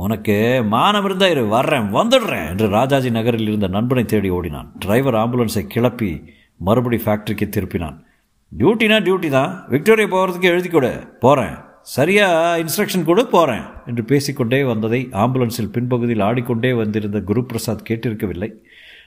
[0.04, 0.36] உனக்கு
[0.74, 4.68] மானம் இருந்தா இரு வர்றேன் வந்துடுறேன் என்று ராஜாஜி நகரில் இருந்த நண்பனை தேடி ஓடினான்.
[4.82, 6.10] டிரைவர் ஆம்புலன்ஸை கிளப்பி
[6.68, 7.98] மறுபடி ஃபேக்டரிக்கு திருப்பினான்.
[8.58, 9.64] டியூட்டினா டியூட்டி தான்.
[9.68, 10.90] விக்டோரியா போகிறதுக்கு எழுதி கொடு
[11.20, 18.52] போகிறேன் சரியாக இன்ஸ்ட்ரக்ஷன் கொடு போகிறேன் என்று பேசிக்கொண்டே வந்ததை ஆம்புலன்ஸில் பின்பகுதியில் ஆடிக்கொண்டே வந்திருந்த குரு பிரசாத் கேட்டிருக்கவில்லை.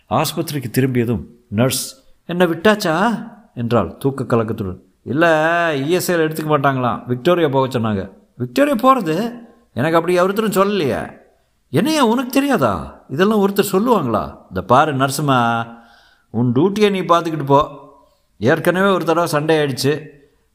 [0.09, 3.27] ஆஸ்பத்திரிக்கு திரும்பியதும் நர்ஸ் என்ன விட்டாச்சா?
[3.53, 4.79] என்றாள் தூக்க கலக்கத்துடன்.
[5.03, 5.29] இல்லை
[5.81, 7.05] இஎஸ்ஐயில் எடுத்துக்க மாட்டாங்களாம்.
[7.05, 8.09] விக்டோரியா போக சொன்னாங்க.
[8.37, 9.33] விக்டோரியா போகிறது
[9.73, 11.11] எனக்கு அப்படி ஒருத்தரும் சொல்லலையே.
[11.69, 13.03] என்னையா உனக்கு தெரியாதா?
[13.09, 14.37] இதெல்லாம் ஒருத்தர் சொல்லுவாங்களா?
[14.47, 15.67] இந்த பாரு நர்ஸுமா
[16.29, 17.82] உன் டியூட்டியை நீ பார்த்துக்கிட்டு போ.
[18.49, 19.93] ஏற்கனவே ஒரு தடவை சண்டை ஆயிடுச்சு.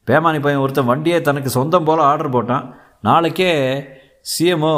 [0.07, 2.65] பேமானி பையன் ஒருத்தன் வண்டியை தனக்கு சொந்தம் போல் ஆர்டர் போட்டான்.
[3.07, 3.51] நாளைக்கே
[4.31, 4.75] சிஎம்ஓ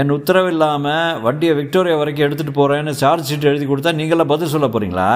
[0.00, 4.66] என் உத்தரவு இல்லாமல் வண்டியை விக்டோரியா வரைக்கும் எடுத்துகிட்டு போகிறேன்னு சார்ஜ் ஷீட் எழுதி கொடுத்தா நீங்களாம் பதில் சொல்ல
[4.66, 5.10] போகிறீங்களா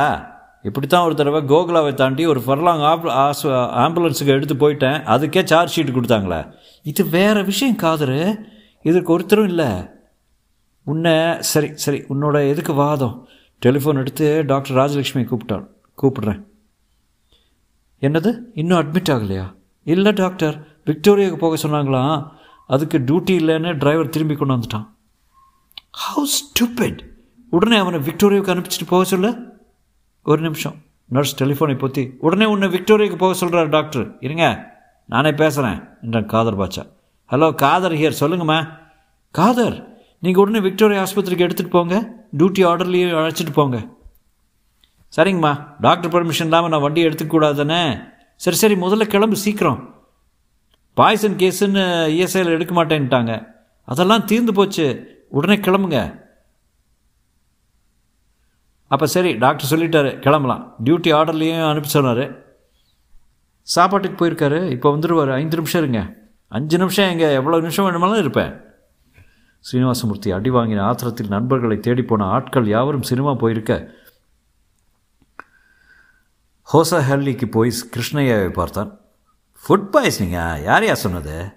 [0.69, 3.49] இப்படி தான் ஒரு தடவை கோகுலாவை தாண்டி ஒரு ஃபர்லாங் ஆப் ஆசு
[3.83, 4.99] ஆம்புலன்ஸுக்கு எடுத்து போயிட்டேன்.
[5.15, 6.41] அதுக்கே சார்ஜ் ஷீட் கொடுத்தாங்களே.
[6.83, 8.21] இது வேறு விஷயம் காதரு.
[8.83, 9.71] இதற்கு ஒருத்தரும் இல்லை.
[10.85, 11.15] உன்னை
[11.53, 13.15] சரி சரி உன்னோட எதுக்கு வாதம்?
[13.67, 15.67] டெலிஃபோன் எடுத்து டாக்டர் ராஜலக்ஷ்மி கூப்பிட்டான்
[16.03, 16.43] கூப்பிட்றேன்.
[18.01, 18.31] என்னது?
[18.55, 19.55] இன்னும் அட்மிட் ஆகலையா?
[19.85, 22.27] இல்லை டாக்டர் விக்டோரியாவுக்கு போக சொன்னாங்களாம்
[22.67, 24.87] அதுக்கு டியூட்டி இல்லைன்னு டிரைவர் திரும்பி கொண்டு வந்துட்டான்.
[26.01, 26.99] ஹவு ஸ்டூபிட்
[27.51, 29.29] உடனே அவனை விக்டோரியாவுக்கு அனுப்பிச்சிட்டு போக சொல்ல.
[30.25, 30.75] ஒரு நிமிஷம்.
[31.05, 32.13] நர்ஸ் டெலிஃபோனை பொத்தி.
[32.19, 34.75] உடனே உன்னை விக்டோரியாவுக்கு போக சொல்கிறார் டாக்டர் இருங்க.
[35.07, 36.85] நானே பேசுகிறேன் என்றான் காதர் பாச்சா
[37.31, 38.69] ஹலோ காதர் ஹியர் சொல்லுங்கம்மா.
[39.31, 39.77] காதர்
[40.21, 42.17] நீங்கள் உடனே விக்டோரியா ஆஸ்பத்திரிக்கு எடுத்துகிட்டு போங்க.
[42.37, 43.77] டியூட்டி ஆர்டர்லேயும் அழைச்சிட்டு போங்க.
[45.15, 47.81] சரிங்கம்மா டாக்டர் பர்மிஷன் இல்லாமல் நான் வண்டி எடுத்துக்கூடாது தானே
[48.45, 49.79] சரி சரி முதல்ல கிளம்பு சீக்கிரம்.
[50.99, 51.85] பாய்சன் கேஸுன்னு
[52.15, 53.33] இஎஸ்ஐயில் எடுக்க மாட்டேன்ட்டாங்க.
[53.85, 54.87] அதெல்லாம் தீர்ந்து போச்சு.
[55.29, 56.01] உடனே கிளம்புங்க.
[58.89, 60.63] அப்போ சரி டாக்டர் சொல்லிட்டாரு கிளம்பலாம்.
[60.85, 62.25] டியூட்டி ஆர்டர்லேயும் அனுப்பி சொன்னார்.
[63.63, 64.61] சாப்பாட்டுக்கு போயிருக்காரு.
[64.75, 66.03] இப்போ வந்துடுவார் ஐந்து நிமிஷம் இருங்க.
[66.49, 68.53] அஞ்சு நிமிஷம் எங்கே எவ்வளோ நிமிஷம் வேணுமாலும் இருப்பேன்.
[69.65, 73.73] ஸ்ரீனிவாசமூர்த்தி அடி வாங்கின ஆத்திரத்தில் நண்பர்களை தேடிப்போன ஆட்கள் யாவரும் சினிமா போயிருக்க
[76.73, 79.01] ஹோசா ஹல்லிக்கு போய் கிருஷ்ணய்யாவை பார்த்தான்.
[79.69, 81.49] ஃபுட் பாய்சனிங்கா யார் யார் சொன்னது?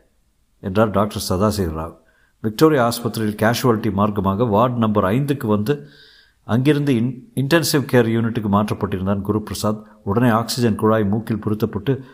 [0.60, 1.98] என்றார் டாக்டர் சதாசிவ ராவ்.
[2.42, 5.88] விக்டோரியா ஆஸ்பத்திரியில் கேஷுவாலிட்டி மார்க்கமாக வார்டு நம்பர் ஐந்துக்கு வந்து
[6.44, 12.06] அங்கிருந்து இன் இன்டென்சிவ் கேர் யூனிட்டுக்கு மாற்றப்பட்டிருந்தான் குரு பிரசாத் உடனே ஆக்சிஜன் குழாய் மூக்கில் பொருத்தப்பட்டு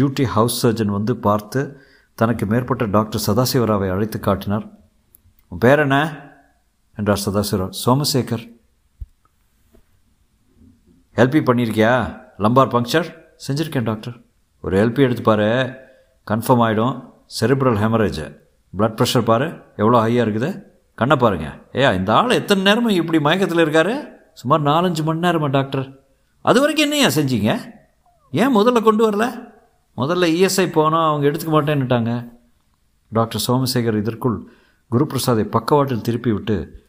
[0.00, 1.80] டியூட்டி ஹவுஸ் சர்ஜன் வந்து பார்த்து
[2.14, 4.70] தனக்கு மேற்பட்ட டாக்டர் சதாசிவராவை அழைத்து காட்டினார்.
[5.48, 6.20] உன் பேர் என்ன?
[6.96, 8.56] என்றார் சதாசிவராவ் சோமசேகர்.
[11.14, 13.08] ஹெல்ப் பண்ணியிருக்கியா லம்பார் பங்க்சர்
[13.46, 14.16] செஞ்சுருக்கேன் டாக்டர்
[14.62, 15.48] ஒரு எல்பி எடுத்து பாரு.
[16.30, 16.94] கன்ஃபார்ம் ஆகிடும்
[17.40, 18.24] செரிப்ரல் ஹெமரேஜ்
[18.78, 19.46] ப்ளட் ப்ரெஷர் பாரு.
[19.76, 20.50] எவ்வளோ ஹையாக இருக்குது?
[20.94, 21.48] கண்ணை பாருங்க.
[21.76, 23.94] ஏ இந்த ஆள் எத்தனை நேரமும் இப்படி மயக்கத்தில் இருக்காரு?
[24.32, 25.84] சுமார் நாலஞ்சு மணி நேரமா டாக்டர்
[26.40, 27.50] அது வரைக்கும் என்னையா செஞ்சீங்க?
[28.30, 29.26] ஏன் முதல்ல கொண்டு வரல?
[29.96, 32.12] முதல்ல இஎஸ்ஐ போனோம் அவங்க எடுத்துக்க மாட்டேன்னுட்டாங்க.
[33.08, 34.50] டாக்டர் சோமசேகர் இதற்குள்
[34.90, 36.86] குருபிரசாதை பக்கவாட்டில் திருப்பி விட்டு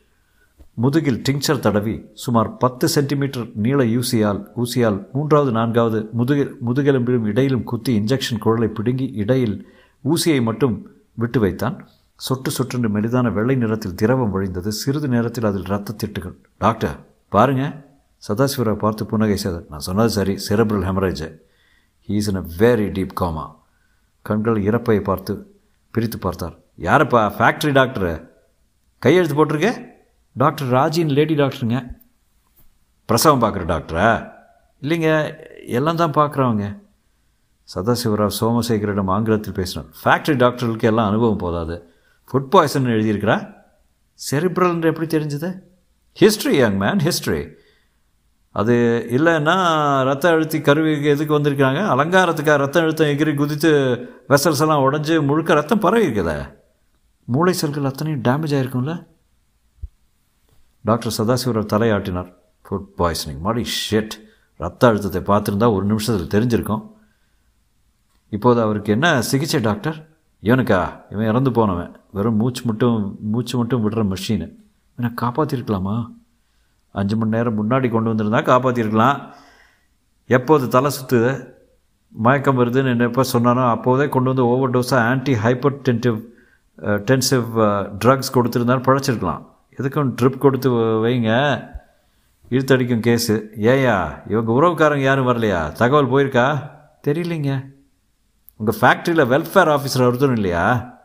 [0.82, 8.00] முதுகில் டிங்சர் தடவி சுமார் பத்து சென்டிமீட்டர் நீள ஊசியால் ஊசியால் மூன்றாவது நான்காவது முதுகில் முதுகெலும்பிலும் இடையிலும் குத்தி
[8.00, 9.68] இன்ஜெக்ஷன் குழலை பிடுங்கி இடையில்
[10.04, 11.88] ஊசியை மட்டும் விட்டு வைத்தான்.
[12.16, 14.68] சொட்டு சொட்டுன்று மெலிதான வெள்ளை நிறத்தில் திரவம் வழிந்தது.
[14.68, 16.36] சிறிது நேரத்தில் அதில் இரத்த திட்டுகள்.
[16.58, 16.96] டாக்டர்
[17.30, 17.64] பாருங்க.
[18.28, 19.66] சதாசிவரை பார்த்து புன்னகை செய்தார்.
[19.70, 20.34] நான் சொன்னது சரி.
[20.50, 21.40] Cerebral haemorrhage
[22.08, 23.46] he's in a very deep coma
[24.22, 25.52] கண்கள் இறப்பையை பார்த்து
[25.92, 26.58] பிரித்து பார்த்தார்.
[26.80, 27.22] யாரப்பா?
[27.38, 28.30] ஃபேக்ட்ரி டாக்டரு
[29.00, 29.89] கையெழுத்து போட்டிருக்கேன்
[30.42, 31.80] டாக்டர் ராஜின் லேடி டாக்டருங்க.
[33.10, 34.10] பிரசவம் பார்க்குற டாக்டரா?
[34.82, 35.10] இல்லைங்க
[35.78, 36.66] எல்லாம் தான் பார்க்குறவங்க.
[37.70, 39.90] சதாசிவராவ் சோமசேகரிடம் ஆங்கிலத்தில் பேசினார்.
[40.02, 41.76] ஃபேக்ட்ரி டாக்டர்களுக்கு எல்லாம் அனுபவம் போதாது.
[42.30, 43.38] Food poison எழுதியிருக்கிறா?
[44.20, 45.50] செரிப்ரல்ன்ற எப்படி தெரிஞ்சது?
[46.22, 47.42] ஹிஸ்ட்ரி யங் மேன் ஹிஸ்ட்ரி
[48.60, 48.76] அது
[49.18, 49.56] இல்லைன்னா
[50.08, 51.82] ரத்த அழுத்தி கருவிக்கு எதுக்கு வந்திருக்கிறாங்க?
[51.94, 53.72] அலங்காரத்துக்காக ரத்தம் அழுத்தம் எகிரி குதித்து
[54.32, 56.36] வெசல்ஸ் எல்லாம் உடஞ்சி முழுக்க ரத்தம் பரவி இருக்குதா
[57.34, 58.96] மூளை செல்கள் அத்தனையும் டேமேஜ் ஆகிருக்கும்ல
[60.90, 62.30] டாக்டர் சதாசிவராவ் தலையாட்டினார்.
[62.66, 64.16] ஃபுட் பாய்சனிங் மாடி ஷெட்
[64.64, 66.84] ரத்த அழுத்தத்தை பார்த்துருந்தா ஒரு நிமிஷத்தில் தெரிஞ்சிருக்கோம்.
[68.36, 69.98] இப்போது அவருக்கு என்ன சிகிச்சை டாக்டர்?
[70.44, 70.80] இவனுக்கா?
[71.14, 71.92] இவன் இறந்து போனவன்.
[72.18, 72.98] வெறும் மூச்சு மட்டும்
[73.34, 74.48] மூச்சு மட்டும் விடுற மிஷினு
[74.98, 75.96] இவனை காப்பாற்றிருக்கலாமா
[76.96, 79.18] அஞ்சு மணி நேரம் முன்னாடி கொண்டு வந்திருந்தா காப்பாற்றிருக்கலாம்
[80.38, 81.32] எப்போது தலை சுற்றுது
[82.26, 86.18] மயக்கம் வருதுன்னு எப்போ சொன்னானோ அப்போதே கொண்டு வந்து over டோஸாக anti hyper tensive
[87.10, 87.48] tensive
[88.04, 89.44] drugs கொடுத்துருந்தாலும் பழச்சிருக்கலாம்.
[89.82, 91.68] எதுக்கும் ட்ரிப் கொடுத்து வைங்க.
[92.50, 95.72] இழுத்தடிக்கும் கேஸு ஏயா இவங்க உறவுக்காரங்க யாரும் வரலையா?
[95.72, 96.72] தகவல் போயிருக்கா?
[97.08, 97.66] தெரியலைங்க.
[98.56, 100.98] உங்கள் ஃபேக்ட்ரியில் வெல்ஃபேர் ஆஃபீஸர் ஒருத்தரும் இல்லையா?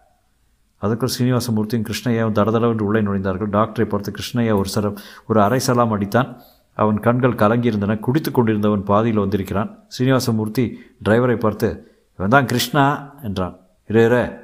[0.83, 3.51] அதுக்குள் ஸ்ரீனிவாசமூர்த்தியும் கிருஷ்ணய்யாவும் தடதளவென்று உள்ளே நுழைந்தார்கள்.
[3.51, 4.97] டாக்டரை பார்த்து கிருஷ்ணய்யா ஒரு சரம்
[5.29, 6.41] ஒரு அரை சலாம் அடித்தான்.
[6.75, 7.99] அவன் கண்கள் கலங்கியிருந்தன.
[7.99, 9.79] குடித்து கொண்டிருந்தவன் பாதியில் வந்திருக்கிறான்.
[9.99, 13.59] ஸ்ரீனிவாசமூர்த்தி டிரைவரை பார்த்து இவன் தான் கிருஷ்ணா என்றான்.
[13.87, 14.39] இரு இரு.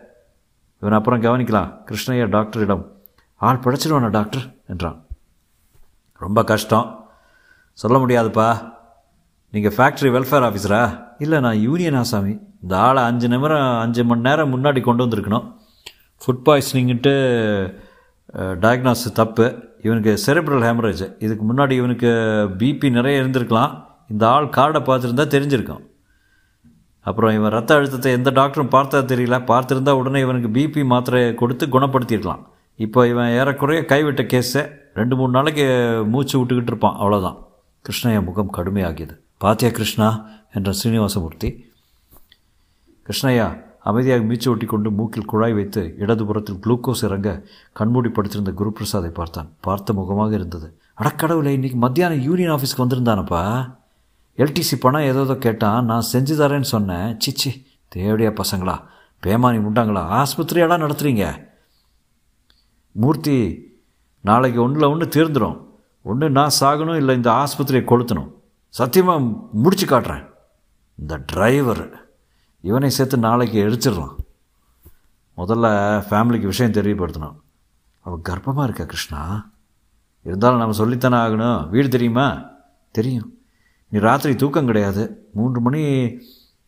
[0.81, 1.75] இவன் அப்புறம் கவனிக்கலாம்.
[1.87, 3.00] கிருஷ்ணய்யா டாக்டரிடம்
[3.49, 4.99] ஆள் பிழைச்சிடுவானா டாக்டர் என்றான்.
[6.25, 6.89] ரொம்ப கஷ்டம்.
[7.83, 8.49] சொல்ல முடியாதுப்பா.
[9.55, 10.83] நீங்கள் ஃபேக்ட்ரி வெல்ஃபேர் ஆஃபீஸரா
[11.25, 15.47] இல்லை நான் யூனியன் ஆசாமி இந்த ஆளை அஞ்சு நிமிடம் அஞ்சு மணி நேரம் முன்னாடி கொண்டு வந்திருக்கணும்.
[16.23, 17.15] ஃபுட் பாய்சனிங்கிட்டு
[18.65, 19.47] டயக்னாஸ் தப்பு.
[19.87, 22.11] இவனுக்கு செரிப்ரல் ஹேமரேஜ் இதுக்கு முன்னாடி இவனுக்கு
[22.61, 23.73] பிபி நிறைய இருந்திருக்கலாம்.
[24.13, 25.83] இந்த ஆள் கார்டை பார்த்துருந்தா தெரிஞ்சிருக்கும்.
[27.07, 29.37] அப்புறம் இவன் ரத்த அழுத்தத்தை எந்த டாக்டரும் பார்த்தா தெரியல.
[29.53, 32.43] பார்த்துருந்தா உடனே இவனுக்கு பிபி மாத்திரை கொடுத்து குணப்படுத்தியிருக்கலாம்.
[32.85, 35.65] இப்போ இவன் ஏறக்குறைய கைவிட்ட கேஸை ரெண்டு மூணு நாளைக்கு
[36.13, 36.97] மூச்சு விட்டுக்கிட்டு இருப்பான்.
[37.01, 37.37] அவ்வளோதான்
[37.85, 39.15] கிருஷ்ணய்யா முகம் கடுமையாகியது.
[39.37, 40.27] பாத்தியா கிருஷ்ணா?
[40.53, 41.49] என்ற ஸ்ரீனிவாசமூர்த்தி
[43.07, 49.51] கிருஷ்ணய்யா அமைதியாக மீச்சு ஒட்டி கொண்டு மூக்கில் குழாய் வைத்து இடதுபுறத்தில் குளுக்கோஸ் இறங்க கண்மூடி படுத்திருந்த குருபிரசாதை பார்த்தான்.
[49.61, 50.81] பார்த்த முகமாக இருந்தது.
[50.99, 53.43] அடக்கடவுளை இன்றைக்கி மத்தியானம் யூனியன் ஆஃபீஸ்க்கு வந்திருந்தானப்பா?
[54.37, 55.85] எல்டிசி பணம் ஏதோ கேட்டான்.
[55.85, 57.19] நான் செஞ்சு தரேன்னு சொன்னேன்.
[57.27, 57.53] சிச்சி
[57.89, 58.79] தேவடியா பசங்களா?
[59.23, 60.05] பேமானி உண்டாங்களா?
[60.21, 61.49] ஆஸ்பத்திரியெல்லாம் நடத்துகிறீங்க
[62.93, 63.69] மூர்த்தி
[64.21, 65.65] நாளைக்கு ஒன்றில் ஒன்று தீர்ந்துடும்
[66.03, 68.33] ஒன்று நான் சாகணும் இல்லை இந்த ஆஸ்பத்திரியை கொளுத்தணும்.
[68.69, 70.31] சத்தியமாக முடிச்சு காட்டுறேன்.
[70.95, 72.09] இந்த டிரைவர்
[72.61, 74.15] இவனை சேர்த்து நாளைக்கு எரிச்சிடலாம்
[75.37, 75.67] முதல்ல
[76.11, 77.37] ஃபேமிலிக்கு விஷயம் தெரியப்படுத்தணும்.
[78.01, 79.51] அவள் கர்ப்பமாக இருக்கா கிருஷ்ணா?
[80.23, 81.69] இருந்தாலும் நம்ம சொல்லித்தானே ஆகணும்.
[81.69, 82.51] வீடு தெரியுமா?
[82.91, 83.39] தெரியும்.
[83.89, 85.31] நீ ராத்திரி தூக்கம் கிடையாது.
[85.33, 85.83] மூன்று மணி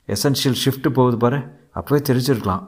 [0.06, 1.38] எசென்ஷியல் ஷிஃப்ட்டு போகுது பாரு.
[1.74, 2.66] அப்போவே தெரிஞ்சிருக்கலாம்.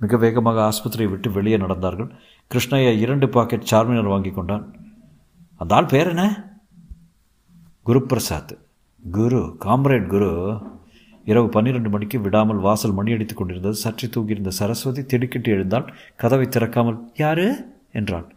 [0.00, 2.10] மிக வேகமாக ஆஸ்பத்திரியை விட்டு வெளியே நடந்தார்கள்.
[2.54, 4.74] கிருஷ்ணய்யா இரண்டு பாக்கெட் சார்மினர் வாங்கி கொண்டான்.
[5.56, 6.52] அந்த ஆள் பேர் என்ன?
[7.86, 8.58] குருபிரசாத்
[9.10, 10.60] குரு காம்ரேட் குரு.
[11.24, 13.78] இரவு பன்னிரெண்டு மணிக்கு விடாமல் வாசல் மணி அடித்துக் கொண்டிருந்தது.
[13.84, 17.76] சற்றி தூங்கியிருந்த சரஸ்வதி திடுக்கிட்டு எழுந்தால் கதவை திறக்காமல் யாரு?
[17.92, 18.34] என்றாள்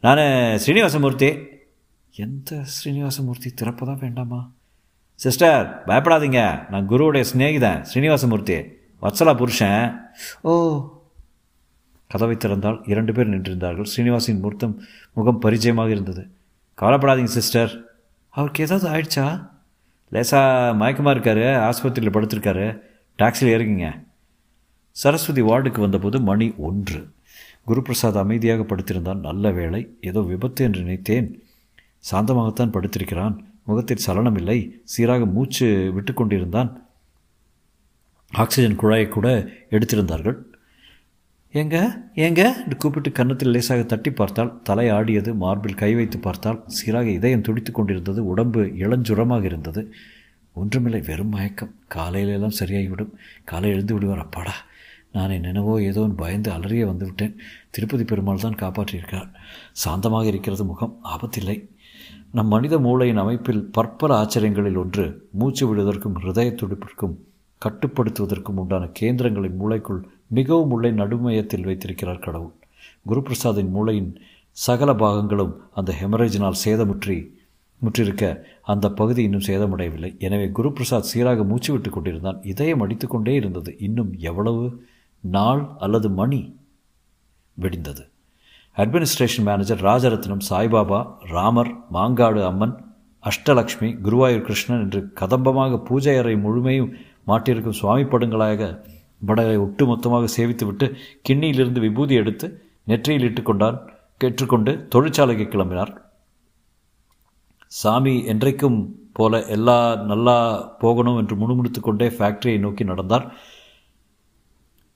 [0.00, 1.46] நான் ஸ்ரீனிவாசமூர்த்தி.
[2.14, 3.50] எந்த ஸ்ரீனிவாசமூர்த்தி?
[3.60, 4.50] திறப்பதா வேண்டாமா?
[5.14, 6.70] சிஸ்டர் பயப்படாதீங்க.
[6.70, 8.66] நான் குருவுடைய சிநேகிதன் ஸ்ரீனிவாசமூர்த்தி.
[9.02, 10.00] வத்சலா புருஷன்.
[10.40, 10.52] ஓ
[12.14, 13.86] கதவை திறந்தால் இரண்டு பேர் நின்றிருந்தார்கள்.
[13.96, 16.28] ஸ்ரீனிவாசின் மூர்த்தம் முகம் பரிச்சயமாக இருந்தது.
[16.80, 17.84] கவலைப்படாதீங்க சிஸ்டர்.
[18.28, 19.50] அவருக்கு ஏதாவது ஆயிடுச்சா?
[20.10, 22.80] லேசாக மயக்கமாக இருக்காரு ஆஸ்பத்திரியில் படுத்திருக்காரு.
[23.18, 24.04] டாக்ஸியில் இறங்கிங்க.
[24.90, 27.08] சரஸ்வதி வார்டுக்கு வந்தபோது மணி ஒன்று.
[27.68, 31.42] குருபிரசாத் அமைதியாக படுத்திருந்தான் நல்ல வேளை ஏதோ விபத்து என்று நினைத்தேன்.
[32.12, 33.36] சாந்தமாகத்தான் படுத்திருக்கிறான்.
[33.64, 34.80] முகத்தில் சலனம் இல்லை.
[34.84, 36.86] சீராக மூச்சு விட்டு கொண்டிருந்தான்.
[38.32, 40.38] ஆக்சிஜன் குழாயை கூட எடுத்திருந்தார்கள்.
[41.54, 41.78] ஏங்க
[42.14, 42.42] ஏங்க?
[42.62, 47.72] என்று கூப்பிட்டு கன்னத்தில் லேசாக தட்டி பார்த்தால் தலை ஆடியது மார்பில் கை வைத்து பார்த்தால் சீராக இதயம் துடித்து
[47.72, 48.26] கொண்டிருந்தது.
[48.26, 49.92] உடம்பு இளஞ்சுரமாக இருந்தது.
[50.52, 51.74] ஒன்றுமில்லை வெறும் மயக்கம்.
[51.94, 53.12] காலையிலெல்லாம் சரியாகிவிடும்.
[53.44, 54.18] காலை எழுந்து விடுவார்.
[54.18, 54.52] அப்பாடா
[55.12, 57.36] நான் நினைவோ ஏதோ பயந்து அலறிய வந்துவிட்டேன்.
[57.70, 59.30] திருப்பதி பெருமாள் தான் காப்பாற்றியிருக்கிறார்.
[59.72, 61.00] சாந்தமாக இருக்கிறது முகம்.
[61.04, 61.68] ஆபத்தில்லை.
[62.32, 67.14] நம் மனித மூளையின் அமைப்பில் பற்பல ஆச்சரியங்களில் ஒன்று மூச்சு விடுவதற்கும் ஹிருதய துடிப்பிற்கும்
[67.62, 72.54] கட்டுப்படுத்துவதற்கும் உண்டான கேந்திரங்களை மூளைக்குள் மிகவும் உள்ளே நடுமையத்தில் வைத்திருக்கிறார் கடவுள்.
[73.08, 74.10] குருபிரசாதின் மூளையின்
[74.50, 77.16] சகல பாகங்களும் அந்த ஹெமரேஜினால் சேதமுற்றி
[77.82, 78.24] முற்றிருக்க
[78.62, 80.10] அந்த பகுதி இன்னும் சேதமடையவில்லை.
[80.18, 82.42] எனவே குருபிரசாத் சீராக மூச்சு விட்டு கொண்டிருந்தான்.
[82.42, 83.76] இதயம் அடித்துக்கொண்டே இருந்தது.
[83.78, 84.82] இன்னும் எவ்வளவு
[85.20, 86.40] நாள் அல்லது மணி
[87.56, 88.04] வெடிந்தது.
[88.76, 91.00] அட்மினிஸ்ட்ரேஷன் மேனேஜர் ராஜரத்னம் சாய்பாபா
[91.34, 92.74] ராமர் மாங்காடு அம்மன்
[93.24, 96.90] அஷ்டலக்ஷ்மி குருவாயூர் கிருஷ்ணன் என்று கதம்பமாக பூஜை அறை முழுமையும்
[97.26, 98.68] மாட்டிருக்கும் சுவாமி படங்களாக
[99.26, 100.86] படங்களை ஒட்டு மொத்தமாக சேவித்துவிட்டு
[101.28, 102.46] கிண்ணியிலிருந்து விபூதி எடுத்து
[102.90, 103.78] நெற்றியில் இட்டுக்கொண்டான்
[104.16, 105.92] கேட்டுக்கொண்டு தொழிற்சாலைக்கு கிளம்பினார்.
[107.80, 108.78] சாமி என்றைக்கும்
[109.12, 109.78] போல எல்லா
[110.10, 110.36] நல்லா
[110.82, 113.26] போகணும் என்று முணுமுணுத்து கொண்டே ஃபேக்டரியை நோக்கி நடந்தார்.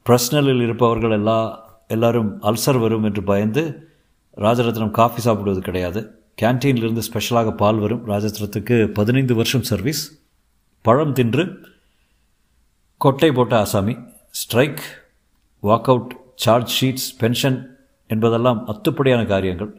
[0.06, 1.38] பிரஸ்னலில் இருப்பவர்கள் எல்லா
[1.88, 3.62] எல்லாரும் அல்சர் வரும் என்று பயந்து
[4.36, 6.00] ராஜரத்னம் காஃபி சாப்பிடுவது கிடையாது.
[6.42, 8.02] கேன்டீன்லேருந்து ஸ்பெஷலாக பால் வரும்.
[8.06, 10.02] ராஜரத்னத்துக்கு பதினைந்து வருஷம் சர்வீஸ்.
[10.84, 11.44] பழம் தின்று
[13.00, 13.94] கொட்டை போட்ட ஆசாமி
[14.34, 14.80] strike
[15.62, 16.12] walk out
[16.42, 17.56] charge sheets pension
[18.10, 19.70] என்பதெல்லாம் அத்துப்படியான காரியங்கள்.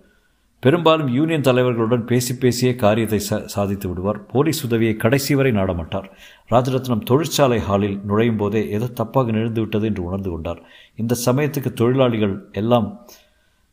[0.63, 3.19] பெரும்பாலும் யூனியன் தலைவர்களுடன் பேசி பேசியே காரியத்தை
[3.55, 4.19] சாதித்து விடுவார்.
[4.31, 6.07] போலீஸ் உதவியை கடைசி வரை நாடமாட்டார்.
[6.53, 10.59] ராஜரத்னம் தொழிற்சாலை ஹாலில் நுழையும் போதே ஏதோ தப்பாக நிகழ்ந்து விட்டது என்று உணர்ந்து கொண்டார்.
[11.03, 12.89] இந்த சமயத்துக்கு தொழிலாளிகள் எல்லாம்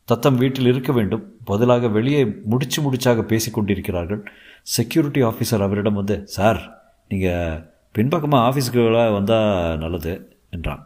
[0.08, 1.24] தத்தம் வீட்டில் இருக்க வேண்டும்.
[1.50, 4.22] பதிலாக வெளியே முடிச்சு முடிச்சாக பேசி கொண்டிருக்கிறார்கள்.
[4.76, 6.62] செக்யூரிட்டி ஆஃபீஸர் அவரிடம் வந்து சார்
[7.10, 7.60] நீங்கள்
[7.98, 8.82] பின்பக்கமாக ஆஃபீஸுக்கு
[9.18, 9.52] வந்தால்
[9.84, 10.14] நல்லது.
[10.50, 10.82] என்றான்.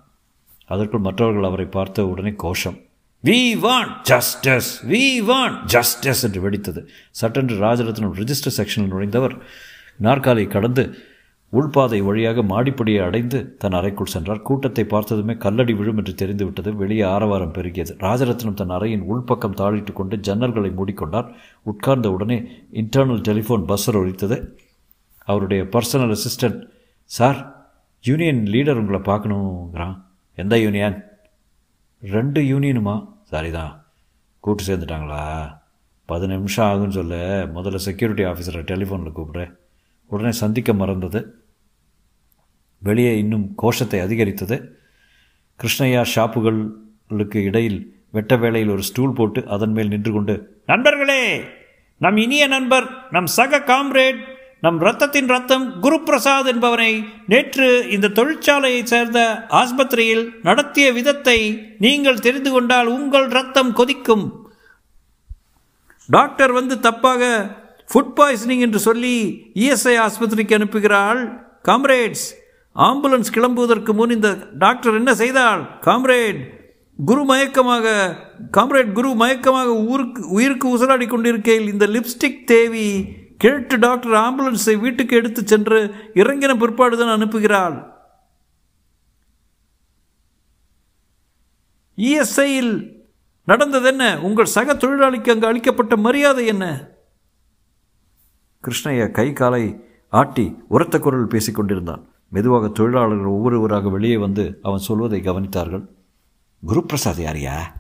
[0.67, 2.79] அதற்குள் மற்றவர்கள் அவரை பார்த்த உடனே கோஷம்
[3.25, 6.83] we want justice we want justice என்று வெடித்தது.
[7.11, 9.35] சட்டென்று ராஜரத்னம் ரிஜிஸ்டர் செக்ஷனில் நுழைந்தவர்
[9.97, 10.85] நாற்காலை கடந்து
[11.53, 14.43] உள்பாதை வழியாக மாடிப்படியை அடைந்து தன் அறைக்குள் சென்றார்.
[14.43, 17.93] கூட்டத்தை பார்த்ததுமே கல்லடி விழும் என்று தெரிந்துவிட்டது வெளியே ஆரவாரம் பெருகியது.
[17.99, 21.29] ராஜரத்னம் தன் அறையின் உள்பக்கம் தாழிட்டு கொண்டு ஜன்னல்களை மூடிக்கொண்டார்.
[21.63, 22.39] உட்கார்ந்த உடனே
[22.73, 24.39] இன்டர்னல் டெலிஃபோன் பஸ்ஸர் ஒழித்தது
[25.25, 26.61] அவருடைய personal assistant
[27.05, 27.41] sir
[28.03, 30.03] union leader உங்களை பார்க்கணுங்கிறான்.
[30.35, 31.05] எந்த யூனியன்
[32.03, 33.87] ரெண்டு யூனியனுமா சரிதான்.
[34.41, 35.23] கூட்டு சேர்ந்துட்டாங்களா?
[36.07, 37.17] பத்து நிமிஷம் ஆகுன்னு சொல்ல.
[37.55, 39.57] முதல்ல செக்யூரிட்டி ஆஃபீஸரை டெலிஃபோனில் கூப்பிட்றேன்
[40.07, 41.45] உடனே சந்திக்க மறந்தது.
[42.79, 44.79] வெளியே இன்னும் கோஷத்தை அதிகரித்தது.
[45.63, 51.45] கிருஷ்ணய்யா ஷாப்புகளுக்கு இடையில் வெட்ட வேளையில் ஒரு ஸ்டூல் போட்டு அதன் மேல் நின்று கொண்டு நண்பர்களே
[51.97, 54.21] நம் இனிய நண்பர் நம் சக காம்ரேட்
[54.63, 56.91] நம் ரத்தத்தின் ரத்தம் குரு பிரசாத் என்பவனை
[57.27, 59.21] நேற்று இந்த தொழிற்சாலையைச் சேர்ந்த
[59.61, 61.39] ஆஸ்பத்திரியில் நடத்திய விதத்தை
[61.79, 64.25] நீங்கள் தெரிந்து கொண்டால் உங்கள் ரத்தம் கொதிக்கும்.
[66.09, 67.23] டாக்டர் வந்து தப்பாக
[67.93, 69.15] ஃபுட் பாய்சனிங் என்று சொல்லி
[69.55, 71.23] இஎஸ்ஐ ஆஸ்பத்திரிக்கு அனுப்புகிறாள்.
[71.69, 72.27] காம்ரேட்ஸ்
[72.77, 76.41] ஆம்புலன்ஸ் கிளம்புவதற்கு முன் இந்த டாக்டர் என்ன செய்தாள் காம்ரேட்
[76.99, 77.87] குரு மயக்கமாக
[78.57, 82.89] காம்ரேட் குரு மயக்கமாக ஊருக்கு உயிருக்கு உசலாடி கொண்டிருக்கையில் இந்த லிப்ஸ்டிக் தேவி
[83.41, 87.77] கேட்டு டாக்டர் ஆம்புலன்ஸை வீட்டுக்கு எடுத்து சென்று இறங்கின பிற்பாடுதான் அனுப்புகிறாள்.
[91.97, 92.93] இஎஸ்ஐயில்
[93.45, 94.21] நடந்தது என்ன?
[94.21, 96.89] உங்கள் சக தொழிலாளிக்கு அங்கு அளிக்கப்பட்ட மரியாதை என்ன?
[98.63, 105.87] கிருஷ்ணய்யா கை காலை ஆட்டி உரத்த குரல் பேசிக்கொண்டிருந்தான் மெதுவாக தொழிலாளர்கள் ஒவ்வொருவராக வெளியே வந்து அவன் சொல்வதை கவனித்தார்கள்.
[106.67, 107.80] குருபிரசாத் யாரியா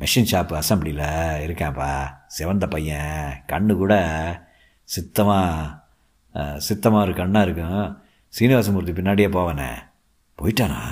[0.00, 1.08] மெஷின் ஷாப்பு அசம்பிளியில்
[1.46, 1.90] இருக்கான்ப்பா.
[2.26, 3.44] சிவந்த பையன்.
[3.48, 3.94] கண்ணு கூட
[4.84, 5.78] சித்தமாக
[6.58, 7.98] சித்தமாக ஒரு கண்ணாக இருக்கும்.
[8.38, 9.70] சீனிவாசமூர்த்தி பின்னாடியே போவானே.
[10.38, 10.82] போயிட்டானா?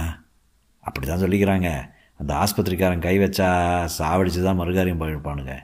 [0.81, 1.69] அப்படி தான் சொல்லிக்கிறாங்க.
[2.21, 3.49] அந்த ஆஸ்பத்திரிக்காரன் கை வச்சா
[3.99, 5.55] சாவடிச்சு தான் மறுகாரியம் போயிருப்பானுங்க.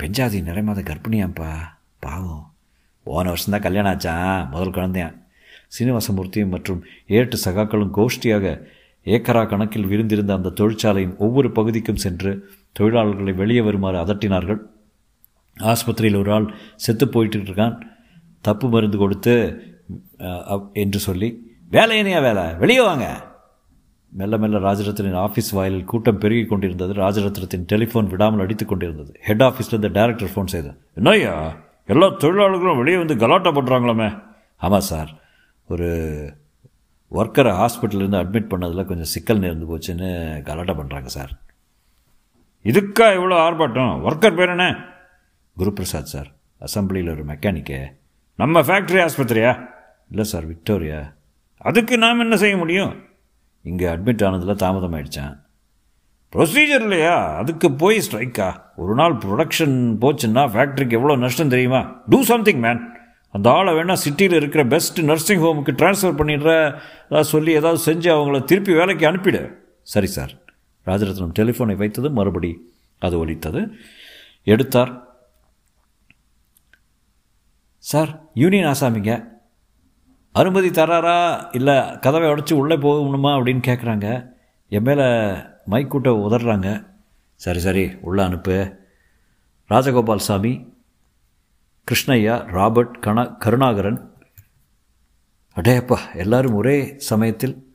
[0.00, 1.50] பெஞ்சாதி நிறைமாத கர்ப்பிணியாம்ப்பா.
[1.98, 2.44] பாவம்.
[3.02, 4.48] போன வருஷம்தான் கல்யாணம் ஆச்சான்.
[4.50, 5.16] முதல் குழந்தையான்
[5.78, 8.46] சீனிவாசமூர்த்தியும் மற்றும் ஏட்டு சகாக்களும் கோஷ்டியாக
[9.04, 12.32] ஏக்கரா கணக்கில் விருந்திருந்த அந்த தொழிற்சாலையின் ஒவ்வொரு பகுதிக்கும் சென்று
[12.76, 14.60] தொழிலாளர்களை வெளியே வருமாறு அதட்டினார்கள்.
[15.56, 16.46] ஆஸ்பத்திரியில் ஒரு ஆள்
[16.84, 17.74] செத்து போயிட்டு இருக்கான்.
[18.44, 19.34] தப்பு மருந்து கொடுத்து
[20.82, 21.28] என்று சொல்லி
[21.76, 22.44] வேலை என்னையா வேலை?
[22.62, 23.06] வெளியே வாங்க.
[24.12, 26.92] மெல்ல மெல்ல ராஜரத்னின் ஆஃபீஸ் வாயிலில் கூட்டம் பெருகி கொண்டிருந்தது.
[27.02, 29.12] ராஜரத்னத்தின் டெலிஃபோன் விடாமல் அடித்து கொண்டிருந்தது.
[29.26, 31.34] ஹெட் ஆஃபீஸ்லேருந்து டைரக்டர் ஃபோன் செய்தேன் என்னையா
[31.88, 34.08] எல்லா தொழிலாளர்களும் வெளியே வந்து கலாட்டா பண்ணுறாங்களாமே
[34.60, 35.10] ஆமாம் சார்
[35.68, 35.88] ஒரு
[37.12, 40.08] ஒர்க்கரை ஹாஸ்பிட்டலேருந்து அட்மிட் பண்ணதில் கொஞ்சம் சிக்கல் நேர்ந்து போச்சுன்னு
[40.48, 41.32] கலாட்டா பண்ணுறாங்க சார்
[42.64, 43.92] இதுக்கா இவ்வளோ ஆர்ப்பாட்டம்?
[44.06, 44.66] ஒர்க்கர் பேர் என்ன?
[45.56, 47.78] குருபிரசாத் சார் அசம்பிளியில் ஒரு மெக்கானிக்கு
[48.36, 49.52] நம்ம ஃபேக்ட்ரி ஆஸ்பத்திரியா?
[50.10, 51.00] இல்லை சார் விக்டோரியா?
[51.58, 52.92] அதுக்கு நாம் என்ன செய்ய முடியும்?
[53.62, 55.34] இங்கே அட்மிட் ஆனதில் தாமதம் ஆயிடுச்சான்
[56.32, 57.36] ப்ரொசீஜர் இல்லையா?
[57.36, 62.02] அதுக்கு போய் ஸ்ட்ரைக்கா ஒரு நாள் ப்ரொடக்ஷன் போச்சுன்னா ஃபேக்ட்ரிக்கு எவ்வளோ நஷ்டம் தெரியுமா?
[62.08, 62.82] டூ சம்திங் மேன்
[63.30, 66.52] அந்த ஆளை வேணால் சிட்டியில் இருக்கிற பெஸ்ட் நர்சிங் ஹோமுக்கு ட்ரான்ஸ்ஃபர் பண்ணிடுற
[67.08, 69.42] ஏதாவது சொல்லி ஏதாவது செஞ்சு அவங்கள திருப்பி வேலைக்கு அனுப்பிடு.
[69.82, 70.32] சரி சார்.
[70.90, 73.70] ராஜரத்னம் டெலிஃபோனை வைத்தது மறுபடி அது ஒலித்தது.
[74.44, 75.06] எடுத்தார்.
[77.78, 79.28] சார் யூனியன் ஆசாமிங்க.
[80.32, 81.48] அனுமதி தராரா?
[81.52, 83.30] இல்லை கதவை உடச்சி உள்ளே போகணுமா?
[83.30, 84.32] அப்படின்னு கேட்குறாங்க
[84.68, 85.02] என் மேலே
[85.70, 86.86] மைக்கூட்ட உதறாங்க
[87.34, 88.76] சரி சரி உள்ளே அனுப்பு.
[89.68, 90.72] ராஜகோபால் சாமி
[91.90, 94.12] கிருஷ்ணய்யா ராபர்ட் கண கருணாகரன்.
[95.54, 97.69] அடேப்பா எல்லாரும் ஒரே சமயத்தில்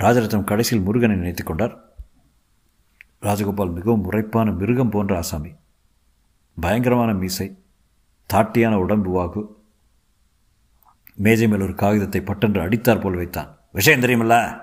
[0.00, 1.94] ராஜரத்னம் கடைசியில் முருகனை நினைத்து கொண்டார்.
[3.22, 5.54] ராஜகோபால் மிகவும் உரைப்பான மிருகம் போன்ற ஆசாமி.
[6.60, 7.58] பயங்கரமான மீசை
[8.34, 9.46] தாட்டியான உடம்பு வாகு.
[11.14, 13.58] மேஜை மேல் ஒரு காகிதத்தை பட்டென்று அடித்தார் போல் வைத்தான்.
[13.72, 14.62] விஷயம் தெரியுமில்ல?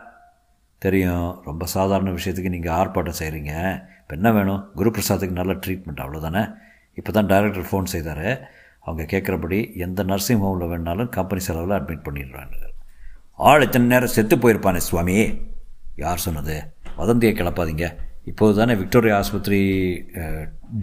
[0.78, 1.42] தெரியும்.
[1.44, 4.72] ரொம்ப சாதாரண விஷயத்துக்கு நீங்கள் ஆர்ப்பாட்டம் செய்கிறீங்க இப்போ என்ன வேணும்?
[4.76, 6.56] குரு பிரசாத்துக்கு நல்ல ட்ரீட்மெண்ட் அவ்வளோதானே
[6.94, 8.50] இப்போ தான் டைரக்டர் ஃபோன் செய்தார்.
[8.80, 12.67] அவங்க கேட்குறபடி எந்த நர்சிங் ஹோமில் வேணாலும் கம்பெனி செலவில் அட்மிட் பண்ணிடுறாங்க.
[13.38, 15.42] ஆள் இத்தனை நேரம் செத்து போயிருப்பானே சுவாமி.
[15.96, 16.74] யார் சொன்னது?
[16.98, 17.96] வதந்தியை கிளப்பாதீங்க.
[18.26, 19.60] இப்போது தானே விக்டோரியா ஆஸ்பத்திரி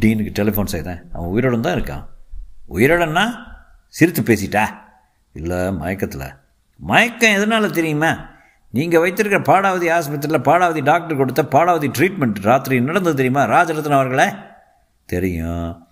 [0.00, 1.00] டீனுக்கு டெலிஃபோன் செய்தேன்.
[1.12, 2.04] அவன் உயிரோடன் தான் இருக்கான்.
[2.70, 3.24] உயிரோடன்னா
[3.88, 4.64] சிரித்து பேசிட்டா?
[5.32, 6.34] இல்லை மயக்கத்தில்.
[6.76, 8.12] மயக்கம் எதனால் தெரியுமா?
[8.70, 13.44] நீங்கள் வைத்திருக்கிற பாடாவதி ஆஸ்பத்திரியில் பாடாவதி டாக்டர் கொடுத்த பாடாவதி ட்ரீட்மெண்ட் ராத்திரி நடந்தது தெரியுமா?
[13.44, 14.32] ராஜரத்னம் அவர்களே?
[15.06, 15.86] தெரியும்.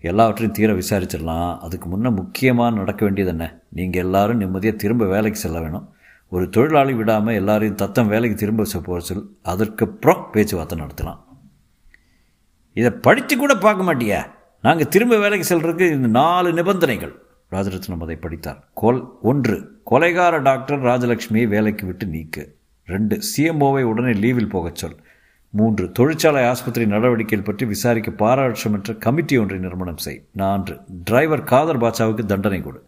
[0.00, 1.58] எல்லாவற்றையும் தீர விசாரிச்சிடலாம்.
[1.58, 3.62] அதுக்கு முன்னே முக்கியமாக நடக்க வேண்டியது என்ன?
[3.68, 5.92] நீங்கள் எல்லோரும் நிம்மதியாக திரும்ப வேலைக்கு செல்ல வேணும்.
[6.28, 11.18] ஒரு தொழிலாளி விடாமல் எல்லாரையும் தத்தம் வேலைக்கு திரும்ப போக சொல் அதற்கப்புறம் பேச்சுவார்த்தை நடத்தலாம்.
[12.72, 14.20] இதை படித்து கூட பார்க்க மாட்டியா.
[14.62, 17.14] நாங்கள் திரும்ப வேலைக்கு செல்கிறதுக்கு இந்த நாலு நிபந்தனைகள்.
[17.50, 18.68] ராஜரத்னம் அதை படித்தார்.
[18.74, 22.44] கொல் ஒன்று கொலைகார டாக்டர் ராஜலட்சுமியை வேலைக்கு விட்டு நீக்கு.
[22.84, 24.96] ரெண்டு சிஎம்ஓவை உடனே லீவில் போகச் சொல்.
[25.50, 30.24] மூன்று தொழிற்சாலை ஆஸ்பத்திரி நடவடிக்கைகள் பற்றி விசாரிக்க பாராட்சமற்ற கமிட்டி ஒன்றை நிறுவனம் செய்.
[30.32, 32.86] நான்கு டிரைவர் காதர் பாட்சாவுக்கு தண்டனை கொடு.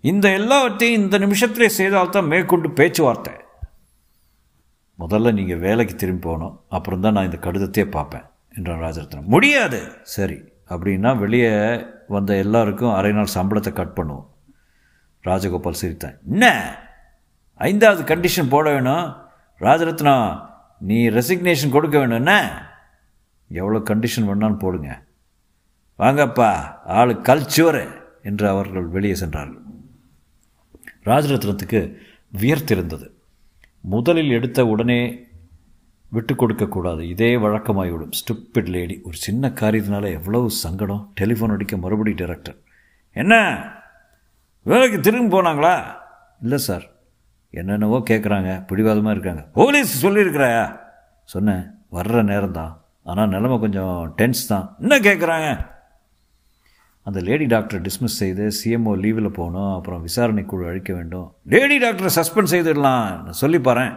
[0.00, 3.32] இந்த எல்லாவற்றையும் இந்த நிமிஷத்திலே செய்தால்தான் மேற்கொண்டு பேச்சுவார்த்தை.
[4.98, 6.60] முதல்ல நீங்கள் வேலைக்கு திரும்பி போகணும்.
[6.68, 9.30] அப்புறம் தான் நான் இந்த கடிதத்தையே பார்ப்பேன் என்றான் ராஜரத்னம்.
[9.34, 9.80] முடியாது.
[10.02, 14.26] சரி அப்படின்னா வெளியே வந்த எல்லாருக்கும் அரை நாள் சம்பளத்தை கட் பண்ணுவோம்.
[15.24, 16.18] ராஜகோபால் சிரித்தான்.
[16.30, 16.46] என்ன?
[17.58, 19.16] ஐந்தாவது கண்டிஷன் போட வேணும்.
[19.60, 20.46] ராஜரத்னம்
[20.78, 22.16] நீ ரெசிக்னேஷன் கொடுக்க வேணும்.
[22.16, 22.32] என்ன?
[23.48, 25.02] எவ்வளோ கண்டிஷன் வேணாலும் போடுங்க.
[25.98, 27.88] வாங்கப்பா ஆளு கல்ச்சுவரு
[28.22, 29.62] என்று அவர்கள் வெளியே சென்றார்கள்.
[31.04, 31.96] ராஜரத்னத்துக்கு
[32.40, 33.10] வியர்த்திருந்தது.
[33.80, 35.26] முதலில் எடுத்த உடனே
[36.10, 38.10] விட்டு கொடுக்கக்கூடாது இதே வழக்கமாகிவிடும்.
[38.10, 41.12] ஸ்டூப்பிட் லேடி ஒரு சின்ன காரியத்தினால எவ்வளவு சங்கடம்.
[41.20, 42.56] டெலிஃபோன் அடிக்க மறுபடி டைரக்டர்
[43.12, 43.34] என்ன?
[44.62, 45.84] வேலைக்கு திரும்பி போனாங்களா?
[46.42, 46.96] இல்லை சார்
[47.50, 49.42] என்னென்னவோ கேட்குறாங்க பிடிவாதமாக இருக்காங்க.
[49.52, 50.78] போலீஸ் சொல்லியிருக்கிறாயா?
[51.24, 51.64] சொன்னேன்.
[51.92, 52.72] வர்ற நேரம் தான்
[53.04, 54.76] ஆனால் நிலமை கொஞ்சம் டென்ஸ் தான்.
[54.80, 55.48] என்ன கேட்குறாங்க
[57.02, 61.28] அந்த லேடி டாக்டரை டிஸ்மிஸ் செய்து சிஎம்ஓ லீவில் போகணும் அப்புறம் விசாரணை குழு அழிக்க வேண்டும்.
[61.52, 63.30] லேடி டாக்டரை சஸ்பெண்ட் செய்திடலாம்.
[63.30, 63.94] சொல்லி பாறேன்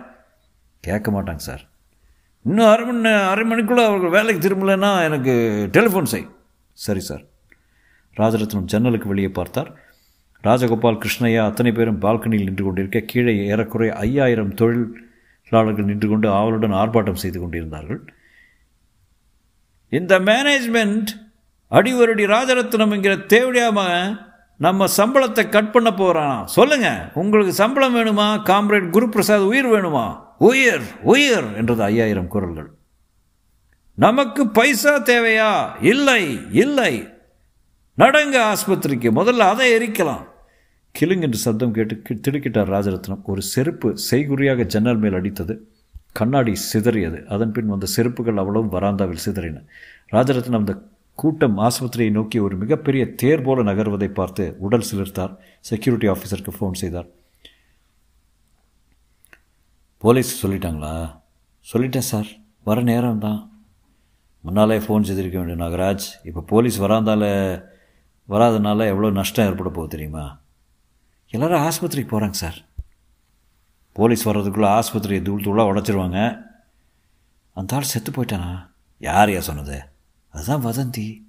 [0.79, 1.63] கேட்க மாட்டாங்க சார்.
[2.43, 5.33] இன்னும் அரை மணி அரை மணிக்குள்ளே அவர்கள் வேலைக்கு திரும்பலைன்னா எனக்கு
[5.71, 6.27] டெலிஃபோன் செய்.
[6.73, 7.23] சரி சார்.
[8.17, 9.69] ராஜரத்னம் ஜன்னலுக்கு வெளியே பார்த்தார்.
[10.43, 17.13] ராஜகோபால் கிருஷ்ணய்யா அத்தனை பேரும் பால்கனியில் நின்று கொண்டிருக்க கீழே ஏறக்குறைய ஐயாயிரம் தொழிலாளர்கள் நின்று கொண்டு ஆவலுடன் ஆர்ப்பாட்டம்
[17.13, 18.13] செய்து கொண்டிருந்தார்கள்.
[19.89, 21.05] இந்த மேனேஜ்மெண்ட்
[21.71, 24.15] அடிவரடி ராஜரத்னம் என்கிற தேவையாம
[24.57, 28.41] நம்ம சம்பளத்தை கட் பண்ண போகிறான் சொல்லுங்க உங்களுக்கு சம்பளம் வேணுமா?
[28.45, 30.23] காம்ரேட் குரு பிரசாத் உயிர் வேணுமா?
[30.37, 32.71] உயிர் உயிர் என்றது ஐயாயிரம் குரல்கள்.
[33.95, 35.83] நமக்கு பைசா தேவையா?
[35.83, 37.07] இல்லை இல்லை.
[37.97, 40.29] நடங்க ஆஸ்பத்திரிக்கு முதல்ல அதை எரிக்கலாம்.
[40.99, 43.21] கிளுங் என்று சத்தம் கேட்டு திடுக்கிட்டார் ராஜரத்னம்.
[43.23, 45.57] ஒரு செருப்பு செய்குறியாக ஜன்னல் மேல் அடித்தது.
[46.13, 47.23] கண்ணாடி சிதறியது.
[47.25, 49.63] அதன் பின் வந்த செருப்புகள் அவ்வளவும் வராந்தாவில் சிதறின.
[50.11, 55.33] ராஜரத்னம் அந்த கூட்டம் ஆஸ்பத்திரியை நோக்கி ஒரு மிகப்பெரிய தேர் போல நகர்வதை பார்த்து உடல் சிலிர்த்தார்.
[55.59, 57.07] செக்யூரிட்டி ஆஃபீஸருக்கு ஃபோன் செய்தார்.
[59.97, 60.93] போலீஸ் சொல்லிட்டாங்களா?
[61.73, 62.29] சொல்லிட்டேன் சார்.
[62.63, 63.65] வர நேரம் தான்
[64.39, 67.23] முன்னாலே ஃபோன் செய்திருக்க வேண்டிய நாகராஜ் இப்போ போலீஸ் வராந்தால
[68.29, 70.40] வராதனால எவ்வளோ நஷ்டம் ஏற்பட போகுது தெரியுமா?
[71.31, 72.55] எல்லோரும் ஆஸ்பத்திரிக்கு போகிறாங்க சார்.
[73.93, 76.41] போலீஸ் வர்றதுக்குள்ளே ஆஸ்பத்திரியை தூள் தூளாக உடச்சிருவாங்க.
[77.53, 78.69] அந்த ஆள் செத்து போயிட்டானா?
[78.97, 79.83] யார் யா சொன்னது?
[80.29, 81.21] அதுதான் வதந்தி.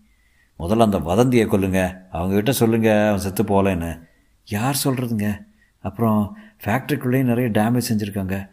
[0.59, 1.95] முதல்ல அந்த வதந்தியை கொல்லுங்க.
[2.13, 4.01] அவங்கக்கிட்ட சொல்லுங்கள் அவன் செத்து போகலன்னு.
[4.47, 5.45] யார் சொல்கிறதுங்க
[5.79, 8.51] அப்புறம் ஃபேக்ட்ரிக்குள்ளேயும் நிறைய டேமேஜ் செஞ்சுருக்காங்க.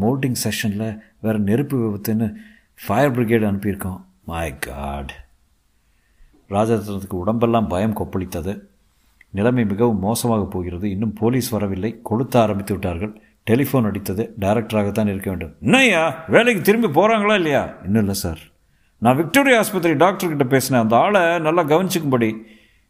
[0.00, 2.34] மோல்டிங் செஷனில் வேறு நெருப்பு விபத்துன்னு
[2.86, 4.04] ஃபயர் பிரிகேடு அனுப்பியிருக்கோம்.
[4.24, 5.26] மை காட்
[6.48, 8.60] ராஜரத்னத்துக்கு உடம்பெல்லாம் பயம் கொப்பளித்தது.
[9.34, 10.90] நிலைமை மிகவும் மோசமாக போகிறது.
[10.90, 12.00] இன்னும் போலீஸ் வரவில்லை.
[12.10, 13.22] கொளுத்த ஆரம்பித்து விட்டார்கள்.
[13.50, 14.30] டெலிஃபோன் அடித்தது.
[14.40, 15.54] டைரக்டராகத்தான் இருக்க வேண்டும்.
[15.60, 17.74] இன்னையா வேலைக்கு திரும்பி போகிறாங்களா இல்லையா?
[17.84, 18.38] இன்னும் இல்லை சார்.
[18.98, 20.82] நான் விக்டோரியா ஆஸ்பத்திரி டாக்டர்கிட்ட பேசினேன்.
[20.82, 22.36] அந்த ஆளை நல்லா கவனிச்சுக்கும்படி.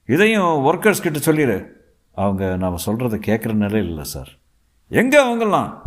[0.06, 1.84] இதையும் ஒர்க்கர்ஸ் கிட்ட சொல்லிடு.
[2.12, 4.28] அவங்க நாம் சொல்கிறத கேட்குற நிலையில் இல்லை சார்.
[4.88, 5.80] எங்கே அவங்கெல்லாம்?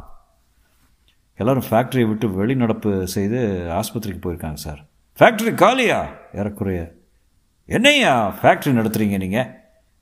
[1.35, 4.79] எல்லோரும் ஃபேக்ட்ரியை விட்டு வெளிநடப்பு செய்து ஆஸ்பத்திரிக்கு போயிருக்காங்க சார்.
[5.19, 6.05] ஃபேக்ட்ரி காலியா?
[6.33, 6.91] ஏறக்குறைய.
[7.65, 9.56] என்னையா ஃபேக்ட்ரி நடத்துகிறீங்க நீங்கள்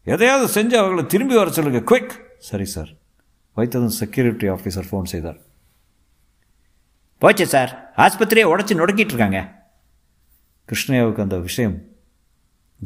[0.05, 2.89] எதையாவது செஞ்சு அவங்கள திரும்பி வர சொல்லுங்கள் குவிக் சரி சார்
[3.57, 5.37] வைத்ததும் செக்யூரிட்டி ஆஃபீஸர் ஃபோன் செய்தார்.
[7.17, 9.39] போச்சு சார் ஆஸ்பத்திரியை உடச்சி நொடுக்கிட்டு இருக்காங்க.
[10.67, 11.81] கிருஷ்ணயாவுக்கு அந்த விஷயம்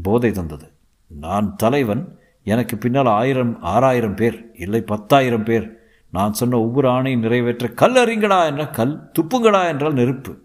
[0.01, 0.71] போதை தந்தது.
[1.07, 2.17] நான் தலைவன்.
[2.43, 5.77] எனக்கு பின்னால் ஆயிரம் ஆறாயிரம் பேர் இல்லை பத்தாயிரம் பேர்.
[6.11, 10.37] நான் சொன்ன ஒவ்வொரு ஆணையும் நிறைவேற்ற கல் அறிங்கடா என்ற கல் துப்புங்கடா என்றால் நெருப்பு.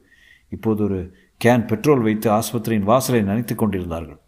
[0.49, 4.19] இப்போது ஒரு கேன் பெட்ரோல் வைத்து ஆஸ்பத்திரியின் வாசலை நினைத்து கொண்டிருந்தார்கள்.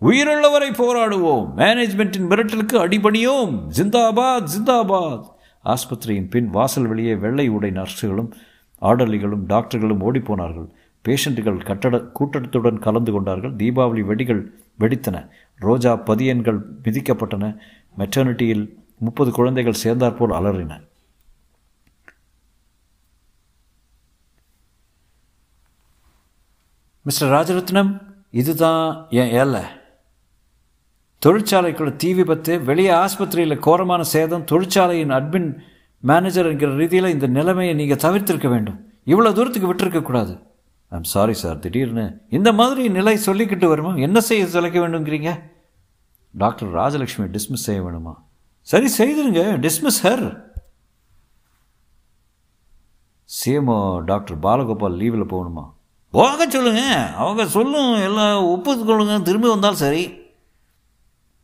[0.00, 1.52] உயிருள்ளவரை போராடுவோம்.
[1.56, 3.68] மேனேஜ்மெண்ட்டின் மிரட்டலுக்கு அடிபணியோம்.
[3.76, 5.26] ஜிந்தாபாத் ஜிந்தாபாத்.
[5.64, 8.32] ஆஸ்பத்திரியின் பின் வாசல் வெளியே வெள்ளை உடை நர்ஸுகளும்
[8.80, 10.68] ஆர்டர்லிகளும் டாக்டர்களும் ஓடிப்போனார்கள்.
[11.08, 13.54] பேஷண்ட்டுகள் கட்டட கூட்டத்துடன் கலந்து கொண்டார்கள்.
[13.54, 14.46] தீபாவளி வெடிகள்
[14.80, 15.28] வெடித்தன.
[15.56, 17.56] ரோஜா பதியன்கள் மிதிக்கப்பட்டன.
[17.98, 20.88] மெட்டர்னிட்டியில் முப்பது குழந்தைகள் சேர்ந்தாற்போல் அலறின.
[27.02, 29.62] மிஸ்டர் ராஜரத்னம் இதுதான் என் ஏழை
[31.26, 35.56] தொழிற்சாலைக்குள்ள தீ விபத்து வெளியே ஆஸ்பத்திரியில் கோரமான சேதம் தொழிற்சாலையின் அட்மின்
[35.98, 38.84] மேனேஜர் என்கிற ரீதியில் இந்த நிலைமையை நீங்கள் தவிர்த்திருக்க வேண்டும்.
[39.06, 40.42] இவ்வளோ தூரத்துக்கு விட்டுருக்கக்கூடாது
[40.88, 43.94] ஐம் சாரி சார் திடீர்னு இந்த மாதிரி நிலை சொல்லிக்கிட்டு வருமா?
[43.94, 45.40] என்ன செய்ய சிலைக்க வேண்டுங்கிறீங்க
[46.32, 48.14] டாக்டர் ராஜலக்ஷ்மி டிஸ்மிஸ் செய்ய வேணுமா?
[48.62, 49.42] சரி செய்திருங்க.
[49.66, 50.42] Dismiss her
[53.26, 55.72] CMO doctor Balagopal லீவில் போகணுமா?
[56.10, 57.12] போக சொல்லுங்க.
[57.16, 60.19] அவங்க சொல்லும் எல்லாம் ஒப்புக்கொள்ளுங்க திரும்பி வந்தால் சரி.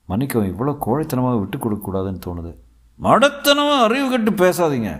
[0.06, 2.52] மன்னிக்கவும் இவ்வளோ கோழைத்தனமாக விட்டு கொடுக்கக்கூடாதுன்னு தோணுது.
[3.02, 4.90] மடத்தனமாக அறிவு கட்டு பேசாதீங்க.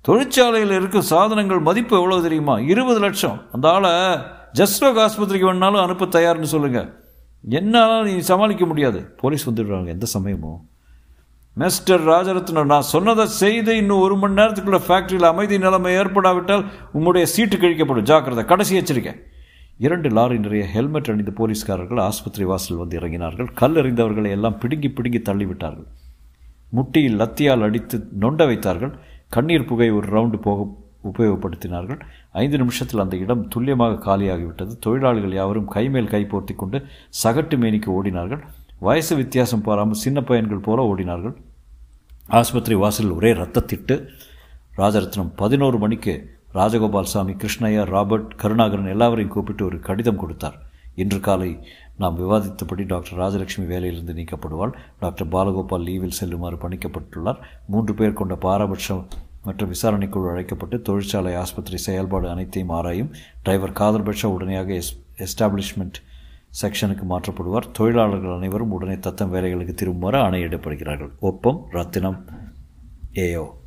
[0.00, 2.58] தொழிற்சாலையில் இருக்கும் சாதனங்கள் மதிப்பு எவ்வளோ தெரியுமா?
[2.58, 3.38] இருபது லட்சம்.
[3.52, 3.90] அந்த ஆளை
[4.58, 6.88] ஜஸ்ட்ரோக் ஆஸ்பத்திரிக்கு வேணாலும் அனுப்ப தயார்னு சொல்லுங்கள்
[7.48, 9.00] என்னால் நீ சமாளிக்க முடியாது.
[9.20, 9.86] போலீஸ் வந்துடுறாங்க.
[9.86, 10.60] எந்த சமயமும்
[11.54, 17.56] மிஸ்டர் ராஜரத்னம் நான் சொன்னதை செய்து இன்னும் ஒரு மணி நேரத்துக்குள்ளே ஃபேக்ட்ரியில் அமைதி நிலைமை ஏற்படாவிட்டால் உங்களுடைய சீட்டு
[17.56, 18.08] கழிக்கப்படும்.
[18.10, 18.44] ஜாக்கிரதை.
[18.44, 19.14] கடைசி எச்சரிக்கை.
[19.78, 23.48] இரண்டு லாரி நிறைய ஹெல்மெட் அணிந்த போலீஸ்காரர்கள் ஆஸ்பத்திரி வாசல் வந்து இறங்கினார்கள்.
[23.54, 25.86] கல் எறிந்தவர்களை எல்லாம் பிடுங்கி பிடுங்கி தள்ளிவிட்டார்கள்.
[26.70, 28.92] முட்டியில் லத்தியால் அடித்து நொண்ட வைத்தார்கள்.
[29.28, 30.76] கண்ணீர் புகை ஒரு ரவுண்டு போக
[31.12, 32.00] உபயோகப்படுத்தினார்கள்.
[32.32, 34.78] ஐந்து நிமிஷத்தில் அந்த இடம் துல்லியமாக காலியாகிவிட்டது.
[34.80, 36.78] தொழிலாளிகள் யாவரும் கைமேல் கை போர்த்தி கொண்டு
[37.22, 38.40] சகட்டு மேனிக்கு ஓடினார்கள்.
[38.78, 41.34] வயசு வித்தியாசம் பாராமல் சின்ன பையன்கள் போல ஓடினார்கள்.
[42.26, 44.08] ஆஸ்பத்திரி வாசலில் ஒரே ரத்தத்திட்டு.
[44.76, 50.58] ராஜரத்னம் பதினோரு மணிக்கு ராஜகோபால் சாமி கிருஷ்ணய்யா ராபர்ட் கருணாகரன் எல்லாவரையும் கூப்பிட்டு ஒரு கடிதம் கொடுத்தார்.
[50.94, 51.58] இன்று காலை
[51.96, 54.72] நாம் விவாதித்தபடி டாக்டர் ராஜலட்சுமி வேலையிலிருந்து நீக்கப்படுவாள்.
[55.00, 57.36] டாக்டர் பாலகோபால் லீவில் செல்லுமாறு பணிக்கப்பட்டுள்ளார்.
[57.66, 59.08] மூன்று பேர் கொண்ட பாரபட்சம்
[59.44, 65.94] மற்றும் விசாரணைக்குழு அழைக்கப்பட்டு தொழிற்சாலை ஆஸ்பத்திரி செயல்பாடு அனைத்தையும் ஆராயும் டிரைவர் காதர் உடனடியாக எஸ் எஸ்டாப்ளிஷ்மெண்ட்
[66.62, 67.70] செக்ஷனுக்கு மாற்றப்படுவார்.
[67.72, 71.10] தொழிலாளர்கள் அனைவரும் உடனே தத்தம் வேலைகளுக்கு திரும்புமாறு ஆணையிடப்படுகிறார்கள்.
[71.18, 72.24] ஒப்பம் ரத்தினம்
[73.12, 73.60] ஏயோ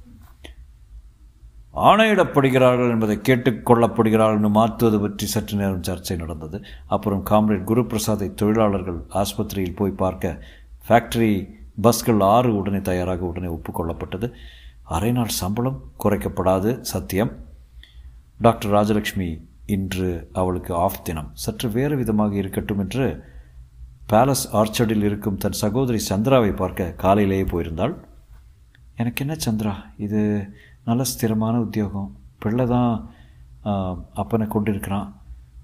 [1.75, 6.63] ஆணையிடப்படுகிறார்கள் என்பதை கேட்டுக்கொள்ளப்படுகிறார்கள் என்று மாற்றுவது பற்றி சற்று நேரம் சர்ச்சை நடந்தது.
[6.87, 10.41] அப்புறம் காம்ரேட் குரு பிரசாதை தொழிலாளர்கள் ஆஸ்பத்திரியில் போய் பார்க்க
[10.87, 11.33] ஃபேக்டரி
[11.81, 14.31] பஸ்கள் ஆறு உடனே தயாராக உடனே ஒப்புக்கொள்ளப்பட்டது
[14.83, 17.31] அரை நாள் சம்பளம் குறைக்கப்படாது சத்தியம்.
[18.41, 21.29] டாக்டர் ராஜலக்ஷ்மி இன்று அவளுக்கு ஆஃப் தினம்.
[21.33, 23.23] சற்று வேறு விதமாக இருக்கட்டும் என்று
[24.11, 27.95] பேலஸ் ஆர்ச்சர்டில் இருக்கும் தன் சகோதரி சந்திராவை பார்க்க காலையிலேயே போயிருந்தாள்.
[28.95, 29.73] எனக்கு என்ன சந்திரா?
[29.97, 30.21] இது
[30.87, 32.09] நல்ல ஸ்திரமான உத்தியோகம்.
[32.43, 32.91] பிள்ளை தான்
[34.21, 35.07] அப்பனை கொண்டிருக்கிறான்.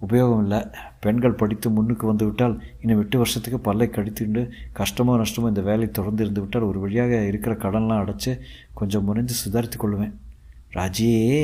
[0.06, 0.60] உபயோகம் இல்லை.
[1.04, 4.42] பெண்கள் படித்து முன்னுக்கு வந்து விட்டால் இன்னும் எட்டு வருஷத்துக்கு பல்லை கடித்துண்டு
[4.80, 8.32] கஷ்டமோ நஷ்டமோ இந்த வேலை தொடர்ந்து இருந்து விட்டால் ஒரு வழியாக இருக்கிற கடன்லாம் அடைச்சி
[8.80, 10.14] கொஞ்சம் முறைஞ்சு சுதாரித்து கொள்வேன்
[10.78, 11.44] ராஜியே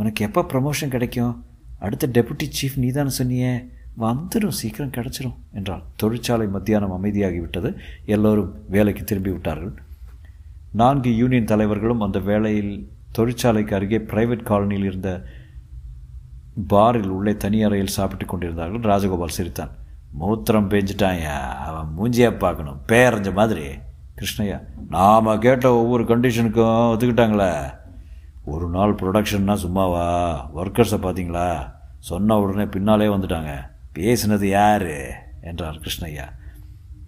[0.00, 1.34] உனக்கு எப்போ ப்ரமோஷன் கிடைக்கும்?
[1.86, 3.52] அடுத்த டெபுட்டி சீஃப் நீ தானே சொன்னியே.
[4.04, 5.82] வந்துடும் சீக்கிரம் கிடச்சிரும் என்றாள்.
[6.00, 7.70] தொழிற்சாலை மத்தியானம் அமைதியாகிவிட்டது.
[8.14, 9.74] எல்லோரும் வேலைக்கு திரும்பி விட்டார்கள்.
[10.82, 12.72] நான்கு யூனியன் தலைவர்களும் அந்த வேலையில்
[13.12, 15.24] தொழிற்சாலைக்கு அருகே பிரைவேட் காலனியில் இருந்த
[16.68, 18.80] பாரில் உள்ளே தனி அறையில் சாப்பிட்டு கொண்டிருந்தார்கள்.
[18.80, 19.70] ராஜகோபால் சிரித்தான்.
[20.20, 22.80] மூத்திரம் பேஞ்சிட்டாயா அவன் மூஞ்சியாக பார்க்கணும்.
[22.88, 23.68] பேரஞ்ச மாதிரி.
[24.16, 27.78] கிருஷ்ணய்யா நாம் கேட்ட ஒவ்வொரு கண்டிஷனுக்கும் ஒத்துக்கிட்டாங்களே
[28.44, 30.30] ஒரு நாள் ப்ரொடக்ஷன்னா சும்மாவா?
[30.56, 31.72] ஒர்க்கர்ஸை பார்த்தீங்களா?
[31.98, 33.70] சொன்ன உடனே பின்னாலே வந்துட்டாங்க.
[33.94, 34.86] பேசினது யார்?
[35.40, 36.24] என்றார் கிருஷ்ணய்யா.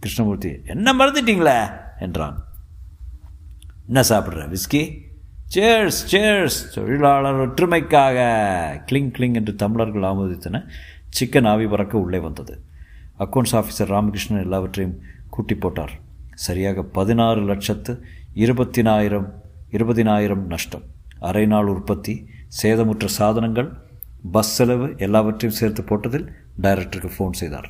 [0.00, 1.80] கிருஷ்ணமூர்த்தி என்ன மறந்துட்டீங்களே?
[1.98, 2.44] என்றான்.
[3.86, 4.55] என்ன சாப்பிட்ற?
[4.55, 5.11] விஸ்கி
[5.55, 8.18] சேர்ஸ் சேர்ஸ் தொழிலாளர் ஒற்றுமைக்காக
[8.88, 10.57] கிளிங் கிளிங் என்று தமிழர்கள் ஆமோதித்தன.
[11.16, 12.55] சிக்கன் ஆவி பறக்க உள்ளே வந்தது.
[13.18, 14.94] அக்கௌண்ட்ஸ் ஆஃபீஸர் ராமகிருஷ்ணன் எல்லாவற்றையும்
[15.30, 15.92] கூட்டி போட்டார்.
[16.44, 17.92] சரியாக பதினாறு லட்சத்து
[18.34, 19.28] இருபத்தினாயிரம்
[19.70, 20.86] இருபதினாயிரம் நஷ்டம்.
[21.18, 22.14] அரை நாள் உற்பத்தி
[22.62, 23.68] சேதமுற்ற சாதனங்கள்
[24.32, 26.26] பஸ் செலவு எல்லாவற்றையும் சேர்த்து போட்டதில்
[26.62, 27.68] டைரக்டருக்கு ஃபோன் செய்தார்.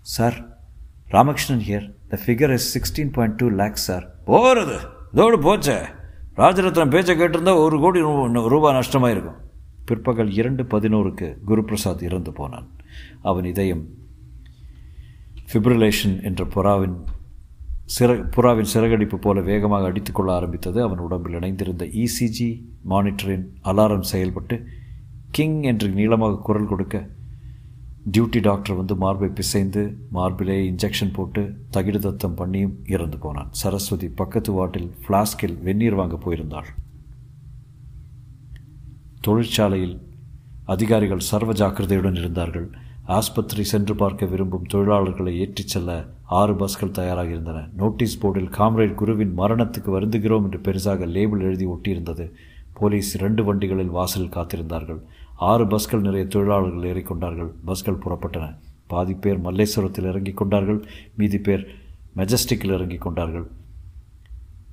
[0.00, 0.38] Sir
[1.16, 4.78] Ramakrishnan here the figure is sixteen point two lakhs sir போகிறது
[5.12, 5.80] இதோடு போச்சே.
[6.36, 8.00] ராஜரத்னம் பேச்சை கேட்டிருந்தால் ஒரு கோடி
[8.48, 9.40] ரூபாய் நஷ்டமாயிருக்கும்.
[9.84, 12.66] பிற்பகல் இரண்டு பதினோருக்கு குருபிரசாத் இறந்து போனான்.
[13.22, 13.84] அவன் இதயம்
[15.52, 16.94] ஃபிப்ரிலேஷன் என்ற புறாவின்
[17.98, 20.82] சிற புறாவின் சிறகடிப்பு போல வேகமாக அடித்துக்கொள்ள ஆரம்பித்தது.
[20.82, 24.66] அவன் உடம்பில் இணைந்திருந்த இசிஜி மானிட்டரின் அலாரம் செயல்பட்டு
[25.30, 27.08] கிங் என்று நீளமாக குரல் கொடுக்க
[28.10, 31.42] டியூட்டி டாக்டர் வந்து மார்பை பிசைந்து மார்பிலே இன்ஜெக்ஷன் போட்டு
[31.72, 33.48] தகிடு தத்தம் பண்ணியும் இறந்து போனான்.
[33.50, 36.66] சரஸ்வதி பக்கத்து வாட்டில் ஃப்ளாஸ்கில் வெந்நீர் வாங்க போயிருந்தாள்.
[39.20, 40.00] தொழிற்சாலையில்
[40.64, 42.70] அதிகாரிகள் சர்வ ஜாக்கிரதையுடன் இருந்தார்கள்.
[43.06, 49.38] ஆஸ்பத்திரி சென்று பார்க்க விரும்பும் தொழிலாளர்களை ஏற்றிச் செல்ல ஆறு பஸ்கள் தயாராக இருந்தன நோட்டீஸ் போர்டில் காம்ரேட் குருவின்
[49.38, 52.30] மரணத்துக்கு வருந்துகிறோம் என்று பெருசாக லேபிள் எழுதி ஒட்டியிருந்தது.
[52.74, 55.00] போலீஸ் இரண்டு வண்டிகளில் வாசலில் காத்திருந்தார்கள்.
[55.34, 57.50] ஆறு பஸ்கள் நிறைய தொழிலாளர்கள் ஏறிக்கொண்டார்கள்.
[57.64, 58.58] பஸ்கள் புறப்பட்டன.
[58.86, 61.78] பாதி பேர் மல்லேஸ்வரத்தில் இறங்கிக் கொண்டார்கள் மீதி பேர்
[62.16, 63.50] மெஜஸ்டிக்கில் இறங்கிக் கொண்டார்கள்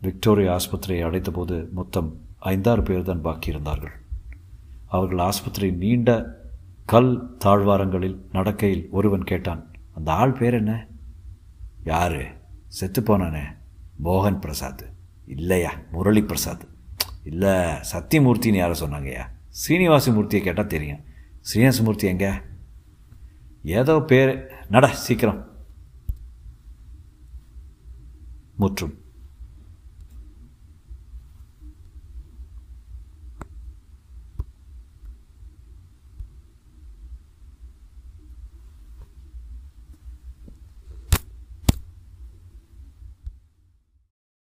[0.02, 3.92] விக்டோரியா ஆஸ்பத்திரியை அடைத்தபோது மொத்தம் ஐந்தாறு பேர் தான் பாக்கியிருந்தார்கள்.
[4.86, 6.38] அவர்கள் ஆஸ்பத்திரி நீண்ட
[6.86, 10.88] கல் தாழ்வாரங்களில் நடக்கையில் ஒருவன் கேட்டான் அந்த ஆள் பேர் என்ன?
[11.84, 12.26] யாரு?
[12.68, 13.04] செத்து
[14.04, 14.92] மோகன் பிரசாத்.
[15.26, 15.72] இல்லையா?
[15.92, 16.68] முரளி பிரசாத்.
[17.24, 17.56] இல்லை
[17.94, 19.30] சத்தியமூர்த்தின்னு யாரை சொன்னாங்கய்யா.
[19.50, 21.04] ஸ்ரீனிவாசமூர்த்தியை கேட்டால் தெரியும்.
[21.42, 22.32] ஸ்ரீனிவாசமூர்த்தி எங்கே?
[23.64, 24.52] ஏதோ பேர்.
[24.70, 25.52] நட சீக்கிரம்.
[28.56, 28.99] முற்றும்.